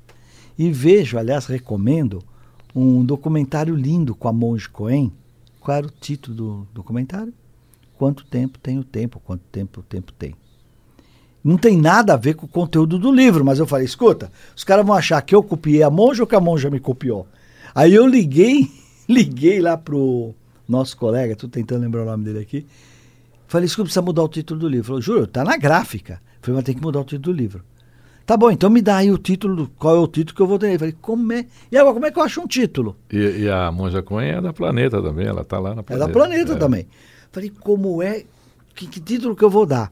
e 0.60 0.71
vejo, 0.71 1.17
aliás, 1.17 1.47
recomendo, 1.47 2.23
um 2.75 3.03
documentário 3.03 3.75
lindo 3.75 4.13
com 4.13 4.27
a 4.27 4.34
Monge 4.34 4.69
Coen, 4.69 5.12
qual 5.63 5.78
era 5.78 5.88
o 5.88 5.89
título 5.89 6.36
do 6.36 6.67
documentário? 6.73 7.34
Quanto 7.97 8.26
tempo 8.26 8.60
tem 8.60 8.78
o 8.78 8.84
tempo? 8.84 9.21
Quanto 9.23 9.43
tempo 9.49 9.80
o 9.80 9.84
tempo 9.84 10.12
tem? 10.12 10.36
Não 11.41 11.58
tem 11.58 11.78
nada 11.78 12.13
a 12.13 12.17
ver 12.17 12.34
com 12.34 12.45
o 12.45 12.49
conteúdo 12.49 12.99
do 12.99 13.10
livro, 13.10 13.45
mas 13.45 13.60
eu 13.60 13.65
falei: 13.65 13.86
escuta, 13.86 14.30
os 14.54 14.63
caras 14.65 14.86
vão 14.86 14.93
achar 14.93 15.21
que 15.21 15.34
eu 15.34 15.41
copiei 15.41 15.82
a 15.82 15.89
monja 15.89 16.23
ou 16.23 16.28
que 16.28 16.36
a 16.36 16.39
monja 16.39 16.69
me 16.69 16.82
copiou. 16.82 17.26
Aí 17.73 17.93
eu 17.93 18.06
liguei, 18.06 18.69
liguei 19.08 19.62
lá 19.62 19.78
pro 19.78 20.36
nosso 20.67 20.97
colega, 20.97 21.32
estou 21.32 21.49
tentando 21.49 21.82
lembrar 21.82 22.02
o 22.02 22.06
nome 22.06 22.26
dele 22.26 22.39
aqui. 22.39 22.67
Falei: 23.47 23.65
escuta, 23.65 23.86
precisa 23.86 24.02
mudar 24.02 24.23
o 24.23 24.28
título 24.28 24.60
do 24.60 24.67
livro. 24.67 24.88
Falou: 24.88 25.02
juro, 25.02 25.28
tá 25.28 25.45
na 25.45 25.56
gráfica. 25.56 26.21
Falei: 26.41 26.58
mas 26.58 26.65
tem 26.65 26.76
que 26.76 26.82
mudar 26.82 26.99
o 26.99 27.06
título 27.06 27.34
do 27.34 27.41
livro. 27.41 27.63
Tá 28.25 28.38
bom, 28.38 28.49
então 28.49 28.69
me 28.69 28.81
dá 28.81 28.97
aí 28.97 29.12
o 29.12 29.17
título, 29.17 29.69
qual 29.77 29.97
é 29.97 29.99
o 29.99 30.07
título 30.07 30.36
que 30.36 30.41
eu 30.41 30.47
vou 30.47 30.57
ter. 30.57 30.73
Eu 30.73 30.79
falei, 30.79 30.95
como 31.01 31.33
é? 31.33 31.45
E 31.69 31.77
agora, 31.77 31.93
como 31.93 32.05
é 32.05 32.12
que 32.12 32.17
eu 32.17 32.23
acho 32.23 32.41
um 32.41 32.47
título? 32.47 32.95
E, 33.12 33.17
e 33.17 33.49
a 33.49 33.69
Monja 33.69 34.01
Coen 34.01 34.31
é 34.31 34.41
da 34.41 34.53
Planeta 34.53 35.01
também, 35.01 35.27
ela 35.27 35.43
tá 35.43 35.59
lá 35.59 35.75
na 35.75 35.83
Planeta. 35.83 36.05
É 36.05 36.07
da 36.07 36.13
Planeta 36.13 36.53
é. 36.53 36.55
também. 36.55 36.88
Falei, 37.31 37.49
como 37.49 38.01
é? 38.01 38.23
Que, 38.73 38.88
que, 38.88 39.01
título 39.01 39.36
que 39.36 39.43
eu 39.43 39.49
vou 39.49 39.65
dar? 39.65 39.91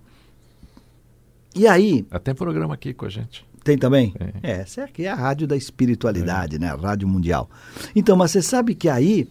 E 1.53 1.67
aí... 1.67 2.05
Tem 2.23 2.33
programa 2.33 2.73
aqui 2.73 2.93
com 2.93 3.05
a 3.05 3.09
gente. 3.09 3.45
Tem 3.65 3.77
também? 3.77 4.13
É, 4.41 4.51
é 4.51 4.51
essa 4.61 4.85
aqui 4.85 5.05
é 5.05 5.11
a 5.11 5.15
rádio 5.15 5.45
da 5.45 5.57
espiritualidade, 5.57 6.55
é. 6.55 6.59
né? 6.59 6.69
A 6.69 6.75
rádio 6.75 7.07
mundial. 7.07 7.49
Então, 7.93 8.15
mas 8.15 8.31
você 8.31 8.41
sabe 8.41 8.75
que 8.75 8.87
aí, 8.87 9.27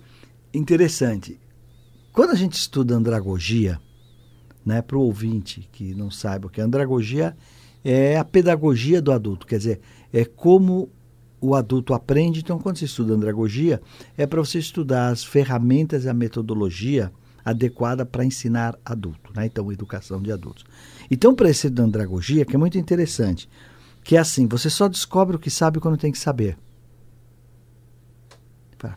interessante, 0.53 1.41
quando 2.13 2.31
a 2.31 2.37
gente 2.37 2.53
estuda 2.53 2.95
andragogia, 2.95 3.81
né, 4.65 4.83
para 4.83 4.99
o 4.99 5.01
ouvinte 5.01 5.67
que 5.73 5.95
não 5.95 6.11
saiba 6.11 6.47
o 6.47 6.51
que 6.51 6.61
é 6.61 6.65
andragogia 6.65 7.35
é 7.85 8.17
a 8.17 8.25
pedagogia 8.25 9.01
do 9.01 9.13
adulto, 9.13 9.47
quer 9.47 9.59
dizer, 9.59 9.81
é 10.13 10.25
como 10.25 10.91
o 11.41 11.55
adulto 11.55 11.95
aprende. 11.95 12.41
Então, 12.41 12.59
quando 12.59 12.77
você 12.77 12.85
estuda 12.85 13.15
andragogia, 13.15 13.81
é 14.17 14.27
para 14.27 14.41
você 14.41 14.59
estudar 14.59 15.09
as 15.09 15.25
ferramentas 15.25 16.05
e 16.05 16.09
a 16.09 16.15
metodologia 16.15 17.11
adequada 17.45 18.05
para 18.05 18.25
ensinar 18.25 18.79
adulto, 18.85 19.33
né? 19.35 19.47
então, 19.47 19.73
educação 19.73 20.21
de 20.21 20.31
adultos. 20.31 20.65
Então, 21.11 21.35
para 21.35 21.49
esse 21.49 21.71
da 21.71 21.83
andragogia, 21.83 22.45
que 22.45 22.55
é 22.55 22.59
muito 22.59 22.77
interessante, 22.77 23.49
que 24.05 24.17
é 24.17 24.19
assim, 24.19 24.47
você 24.47 24.69
só 24.69 24.89
descobre 24.89 25.37
o 25.37 25.39
que 25.39 25.51
sabe 25.51 25.81
quando 25.81 25.97
tem 25.97 26.13
que 26.13 26.19
saber. 26.19 26.59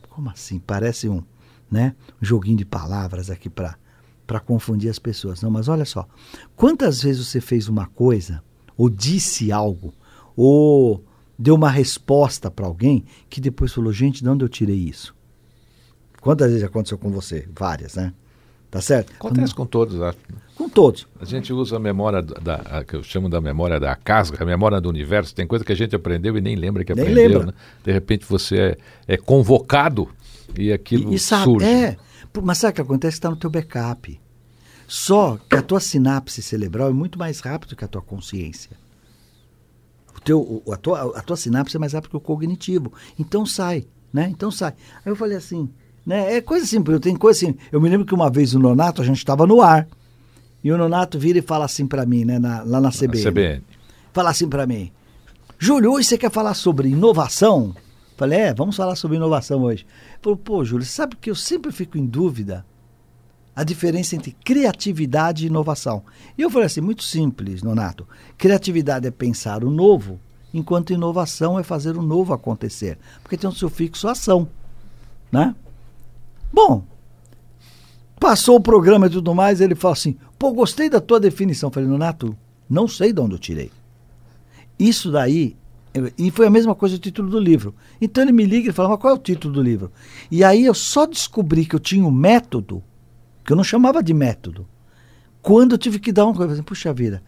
Como 0.10 0.30
assim? 0.30 0.60
Parece 0.60 1.10
um, 1.10 1.24
né, 1.70 1.96
um 2.22 2.26
joguinho 2.26 2.58
de 2.58 2.66
palavras 2.66 3.30
aqui 3.30 3.50
para 3.50 4.40
confundir 4.46 4.90
as 4.90 5.00
pessoas. 5.00 5.42
Não, 5.42 5.50
mas 5.50 5.68
olha 5.68 5.86
só, 5.86 6.08
quantas 6.56 7.02
vezes 7.02 7.28
você 7.28 7.42
fez 7.42 7.68
uma 7.68 7.88
coisa 7.88 8.44
ou 8.78 8.90
disse 8.90 9.52
algo, 9.52 9.94
ou 10.36 11.04
deu 11.38 11.56
uma 11.56 11.70
resposta 11.70 12.50
para 12.50 12.66
alguém 12.66 13.06
que 13.30 13.42
depois 13.42 13.74
falou: 13.74 13.92
gente, 13.92 14.24
de 14.24 14.30
onde 14.30 14.44
eu 14.44 14.50
tirei 14.50 14.78
isso? 14.78 15.16
Quantas 16.22 16.50
vezes 16.50 16.64
aconteceu 16.64 16.98
com 16.98 17.12
você? 17.12 17.48
Várias, 17.54 17.96
né? 17.96 18.14
Tá 18.72 18.82
certo? 18.82 19.14
Acontece 19.14 19.54
com 19.54 19.68
todos, 19.68 20.02
acho. 20.02 20.18
Com 20.56 20.68
todos. 20.68 21.06
A 21.20 21.26
gente 21.26 21.54
usa 21.54 21.76
a 21.76 21.80
memória 21.80 22.24
da, 22.24 22.56
a, 22.56 22.84
que 22.84 22.96
eu 22.96 23.04
chamo 23.04 23.30
da 23.30 23.40
memória 23.40 23.80
da 23.80 23.96
casca, 23.96 24.42
a 24.42 24.46
memória 24.46 24.82
do 24.82 24.90
universo. 24.90 25.36
Tem 25.36 25.46
coisa 25.46 25.64
que 25.64 25.72
a 25.72 25.76
gente 25.76 25.96
aprendeu 25.96 26.36
e 26.38 26.42
nem 26.42 26.56
lembra 26.56 26.84
que 26.84 26.92
nem 26.96 27.04
aprendeu. 27.04 27.40
Lembra. 27.40 27.46
Né? 27.48 27.54
De 27.84 27.92
repente 27.92 28.26
você 28.28 28.58
é, 28.58 28.78
é 29.14 29.18
convocado 29.18 30.10
e 30.58 30.74
aquilo 30.74 31.12
e, 31.12 31.16
e 31.16 31.20
sabe, 31.20 31.44
surge. 31.44 31.66
É, 31.68 31.98
mas 32.42 32.58
sabe 32.58 32.72
o 32.72 32.76
que 32.76 32.82
acontece? 32.82 33.18
Está 33.18 33.30
no 33.30 33.36
teu 33.36 33.50
backup. 33.50 34.20
Só 34.94 35.40
que 35.50 35.56
a 35.56 35.62
tua 35.64 35.80
sinapse 35.80 36.40
cerebral 36.40 36.88
é 36.88 36.94
muito 36.94 37.18
mais 37.18 37.40
rápido 37.40 37.76
que 37.76 37.84
a 37.84 37.88
tua 37.88 38.00
consciência. 38.00 38.78
O 40.16 40.22
teu, 40.22 40.62
a, 40.72 40.78
tua, 40.78 41.18
a 41.18 41.22
tua 41.24 41.36
sinapse 41.36 41.76
é 41.76 41.80
mais 41.80 41.94
rápido 41.94 42.12
que 42.12 42.18
o 42.18 42.20
cognitivo. 42.20 42.94
Então 43.18 43.44
sai, 43.44 43.88
né? 44.14 44.30
Então 44.30 44.52
sai. 44.52 44.76
Aí 45.04 45.12
eu 45.12 45.16
falei 45.16 45.36
assim, 45.36 45.68
né? 46.06 46.36
É 46.36 46.42
coisa 46.42 46.68
simples, 46.68 46.94
eu 46.94 47.00
tenho 47.00 47.18
coisa 47.18 47.40
assim. 47.40 47.58
Eu 47.72 47.82
me 47.82 47.90
lembro 47.90 48.06
que 48.06 48.14
uma 48.14 48.30
vez 48.30 48.54
o 48.54 48.60
Nonato, 48.60 49.02
a 49.02 49.06
gente 49.06 49.18
estava 49.18 49.48
no 49.48 49.64
ar, 49.64 49.88
e 50.64 50.72
o 50.72 50.78
Nonato 50.78 51.18
vira 51.18 51.40
e 51.40 51.42
fala 51.42 51.66
assim 51.66 51.88
para 51.88 52.06
mim, 52.06 52.24
né? 52.24 52.38
Na, 52.38 52.62
lá 52.62 52.80
na 52.80 52.92
CBN. 52.92 53.24
Na 53.24 53.32
CBN. 53.32 53.64
Fala 54.14 54.30
assim 54.30 54.48
para 54.48 54.68
mim, 54.68 54.92
Júlio, 55.58 55.92
hoje 55.92 56.08
você 56.08 56.20
quer 56.20 56.30
falar 56.30 56.54
sobre 56.54 56.90
inovação? 56.90 57.76
Falei, 58.16 58.42
é, 58.42 58.54
vamos 58.54 58.76
falar 58.76 58.96
sobre 58.96 59.18
inovação 59.18 59.64
hoje. 59.64 59.88
Falei, 60.22 60.38
pô, 60.38 60.64
Júlio, 60.64 60.86
sabe 60.86 61.16
que 61.16 61.32
eu 61.32 61.36
sempre 61.36 61.72
fico 61.72 61.98
em 61.98 62.06
dúvida 62.06 62.64
a 63.56 63.64
diferença 63.64 64.16
entre 64.16 64.36
criatividade 64.44 65.44
e 65.44 65.48
inovação. 65.48 66.04
E 66.38 66.42
eu 66.42 66.50
falei 66.50 66.66
assim, 66.66 66.82
muito 66.82 67.04
simples, 67.04 67.62
Nonato. 67.62 68.08
Criatividade 68.38 69.08
é 69.08 69.12
pensar 69.12 69.64
o 69.64 69.70
novo, 69.70 70.20
enquanto 70.54 70.94
inovação 70.94 71.60
é 71.60 71.64
fazer 71.64 71.98
o 71.98 72.02
novo 72.02 72.34
acontecer. 72.34 72.98
Porque 73.22 73.38
tem 73.38 73.50
um 73.50 73.54
sufixo 73.54 74.08
ação. 74.08 74.48
Né? 75.32 75.56
Bom, 76.52 76.84
passou 78.20 78.56
o 78.58 78.62
programa 78.62 79.08
e 79.08 79.12
tudo 79.12 79.34
mais, 79.36 79.62
ele 79.62 79.76
falou 79.76 79.94
assim, 79.94 80.18
pô, 80.38 80.52
gostei 80.52 80.90
da 80.90 81.00
tua 81.00 81.20
definição. 81.20 81.70
Eu 81.70 81.74
falei, 81.74 81.90
Nonato, 81.90 82.36
não 82.70 82.88
sei 82.88 83.14
de 83.14 83.20
onde 83.22 83.36
eu 83.36 83.40
tirei. 83.40 83.72
Isso 84.80 85.12
daí 85.12 85.56
e 86.18 86.32
foi 86.32 86.48
a 86.48 86.50
mesma 86.50 86.74
coisa 86.74 86.96
o 86.96 87.00
título 87.00 87.30
do 87.30 87.40
livro. 87.40 87.76
Então 88.02 88.24
ele 88.24 88.32
me 88.32 88.46
liga 88.46 88.70
e 88.70 88.74
fala, 88.74 88.90
mas 88.90 89.00
qual 89.00 89.14
é 89.14 89.16
o 89.16 89.20
título 89.20 89.54
do 89.54 89.62
livro? 89.62 89.92
E 90.32 90.44
aí 90.44 90.66
eu 90.66 90.74
só 90.74 91.06
descobri 91.06 91.66
que 91.66 91.76
eu 91.76 91.80
tinha 91.80 92.04
um 92.04 92.12
método 92.12 92.84
que 93.44 93.52
eu 93.52 93.56
não 93.56 93.64
chamava 93.64 94.02
de 94.02 94.14
método. 94.14 94.68
Quando 95.42 95.74
eu 95.74 95.78
tive 95.78 96.00
que 96.00 96.12
dar 96.12 96.26
uma 96.26 96.34
coisa, 96.34 96.54
assim, 96.54 96.64
puxa 96.64 96.94
vida, 96.94 97.22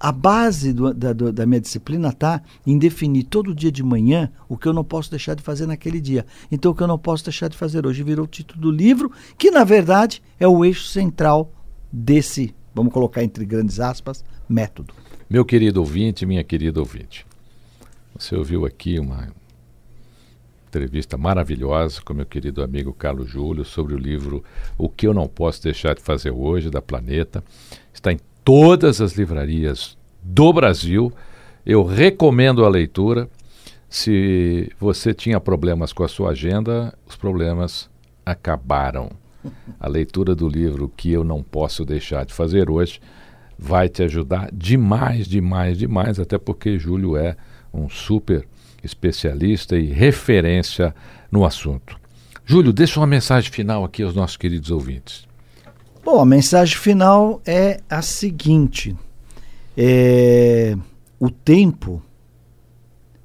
a 0.00 0.10
base 0.10 0.72
do, 0.72 0.94
da, 0.94 1.12
do, 1.12 1.30
da, 1.30 1.44
minha 1.44 1.60
disciplina 1.60 2.08
está 2.08 2.42
em 2.66 2.78
definir 2.78 3.24
todo 3.24 3.54
dia 3.54 3.70
de 3.70 3.82
manhã 3.82 4.32
o 4.48 4.56
que 4.56 4.66
eu 4.66 4.72
não 4.72 4.82
posso 4.82 5.10
deixar 5.10 5.34
de 5.34 5.42
fazer 5.42 5.66
naquele 5.66 6.00
dia. 6.00 6.24
Então, 6.50 6.72
o 6.72 6.74
que 6.74 6.82
eu 6.82 6.88
não 6.88 6.98
posso 6.98 7.24
deixar 7.24 7.48
de 7.48 7.56
fazer 7.56 7.86
hoje 7.86 8.02
virou 8.02 8.24
o 8.24 8.28
título 8.28 8.62
do 8.62 8.70
livro, 8.70 9.12
que 9.36 9.50
na 9.50 9.62
verdade 9.62 10.22
é 10.40 10.48
o 10.48 10.64
eixo 10.64 10.84
central 10.84 11.52
desse, 11.92 12.54
vamos 12.74 12.92
colocar 12.92 13.22
entre 13.22 13.44
grandes 13.44 13.78
aspas, 13.78 14.24
método. 14.48 14.94
Meu 15.28 15.44
querido 15.44 15.80
ouvinte, 15.80 16.24
minha 16.24 16.42
querida 16.42 16.80
ouvinte, 16.80 17.26
você 18.18 18.34
ouviu 18.34 18.64
aqui 18.64 18.98
uma 18.98 19.28
entrevista 20.70 21.18
maravilhosa 21.18 22.00
com 22.00 22.14
meu 22.14 22.24
querido 22.24 22.62
amigo 22.62 22.92
Carlos 22.92 23.28
Júlio 23.28 23.64
sobre 23.64 23.92
o 23.92 23.98
livro 23.98 24.44
O 24.78 24.88
que 24.88 25.04
eu 25.04 25.12
não 25.12 25.26
posso 25.26 25.60
deixar 25.64 25.96
de 25.96 26.00
fazer 26.00 26.30
hoje 26.30 26.70
da 26.70 26.80
Planeta. 26.80 27.42
Está 27.92 28.12
em 28.12 28.20
todas 28.44 29.00
as 29.00 29.14
livrarias 29.14 29.98
do 30.22 30.52
Brasil. 30.52 31.12
Eu 31.66 31.84
recomendo 31.84 32.64
a 32.64 32.68
leitura. 32.68 33.28
Se 33.88 34.70
você 34.78 35.12
tinha 35.12 35.40
problemas 35.40 35.92
com 35.92 36.04
a 36.04 36.08
sua 36.08 36.30
agenda, 36.30 36.96
os 37.04 37.16
problemas 37.16 37.90
acabaram. 38.24 39.10
A 39.80 39.88
leitura 39.88 40.36
do 40.36 40.48
livro 40.48 40.92
que 40.96 41.10
eu 41.10 41.24
não 41.24 41.42
posso 41.42 41.84
deixar 41.84 42.24
de 42.24 42.32
fazer 42.32 42.70
hoje 42.70 43.00
vai 43.58 43.88
te 43.88 44.04
ajudar 44.04 44.50
demais, 44.52 45.26
demais, 45.26 45.76
demais, 45.76 46.20
até 46.20 46.38
porque 46.38 46.78
Júlio 46.78 47.16
é 47.16 47.36
um 47.74 47.88
super 47.88 48.46
especialista 48.82 49.76
e 49.76 49.86
referência 49.86 50.94
no 51.30 51.44
assunto. 51.44 51.98
Júlio, 52.44 52.72
deixa 52.72 52.98
uma 52.98 53.06
mensagem 53.06 53.50
final 53.50 53.84
aqui 53.84 54.02
aos 54.02 54.14
nossos 54.14 54.36
queridos 54.36 54.70
ouvintes. 54.70 55.28
Bom, 56.04 56.20
a 56.20 56.26
mensagem 56.26 56.76
final 56.76 57.40
é 57.46 57.80
a 57.88 58.02
seguinte: 58.02 58.96
é, 59.76 60.76
o 61.18 61.30
tempo 61.30 62.02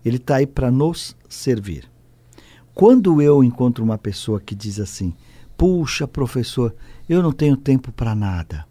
ele 0.03 0.17
está 0.17 0.35
aí 0.35 0.45
para 0.45 0.69
nos 0.69 1.15
servir. 1.27 1.89
Quando 2.73 3.21
eu 3.21 3.43
encontro 3.43 3.83
uma 3.83 3.97
pessoa 3.97 4.39
que 4.39 4.53
diz 4.53 4.79
assim: 4.79 5.13
Puxa, 5.57 6.07
professor, 6.07 6.75
eu 7.07 7.23
não 7.23 7.31
tenho 7.31 7.57
tempo 7.57 7.91
para 7.91 8.13
nada. 8.13 8.65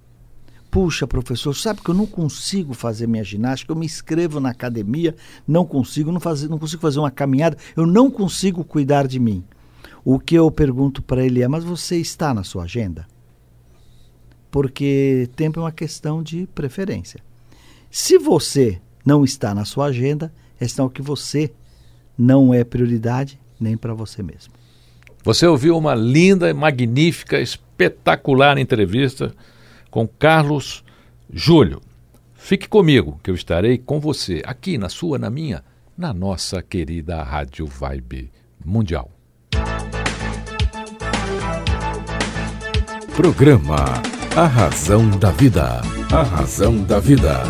Puxa, 0.74 1.06
professor, 1.06 1.54
sabe 1.54 1.80
que 1.80 1.88
eu 1.88 1.94
não 1.94 2.04
consigo 2.04 2.74
fazer 2.74 3.06
minha 3.06 3.22
ginástica, 3.22 3.70
eu 3.70 3.76
me 3.76 3.87
inscrevo 3.87 4.40
na 4.40 4.48
academia, 4.48 5.14
não 5.46 5.64
consigo, 5.64 6.10
não, 6.10 6.18
fazer, 6.18 6.48
não 6.48 6.58
consigo 6.58 6.82
fazer 6.82 6.98
uma 6.98 7.12
caminhada, 7.12 7.56
eu 7.76 7.87
não 7.87 8.10
consigo 8.10 8.64
cuidar 8.64 9.06
de 9.06 9.20
mim. 9.20 9.44
O 10.04 10.18
que 10.18 10.34
eu 10.34 10.50
pergunto 10.50 11.00
para 11.00 11.24
ele 11.24 11.40
é: 11.40 11.46
Mas 11.46 11.62
você 11.62 11.98
está 11.98 12.34
na 12.34 12.42
sua 12.42 12.64
agenda? 12.64 13.06
Porque 14.50 15.30
tempo 15.37 15.60
é 15.60 15.62
uma 15.62 15.70
questão 15.70 16.24
de 16.24 16.48
preferência. 16.52 17.20
Se 17.88 18.18
você 18.18 18.80
não 19.06 19.22
está 19.22 19.54
na 19.54 19.64
sua 19.64 19.87
agenda, 19.87 20.34
é 20.58 20.66
sinal 20.66 20.90
que 20.90 21.02
você 21.02 21.52
não 22.18 22.52
é 22.52 22.64
prioridade 22.64 23.38
nem 23.60 23.76
para 23.76 23.94
você 23.94 24.24
mesmo. 24.24 24.52
Você 25.22 25.46
ouviu 25.46 25.78
uma 25.78 25.94
linda, 25.94 26.52
magnífica, 26.52 27.40
espetacular 27.40 28.58
entrevista 28.58 29.32
com 29.94 30.09
Carlos 30.09 30.83
Júlio. 31.33 31.80
Fique 32.35 32.68
comigo, 32.68 33.20
que 33.22 33.30
eu 33.30 33.35
estarei 33.37 33.78
com 33.78 34.00
você, 34.00 34.42
aqui 34.44 34.76
na 34.76 34.88
sua, 34.88 35.20
na 35.20 35.30
minha, 35.30 35.62
na 35.96 36.12
nossa 36.12 36.61
querida 36.61 37.22
Rádio 37.22 37.64
Vibe 37.68 38.28
Mundial. 38.64 39.09
Programa 43.14 43.85
A 44.37 44.46
Razão 44.48 45.09
da 45.11 45.30
Vida. 45.30 45.80
A 46.11 46.22
Razão 46.24 46.83
da 46.83 46.98
Vida. 46.98 47.44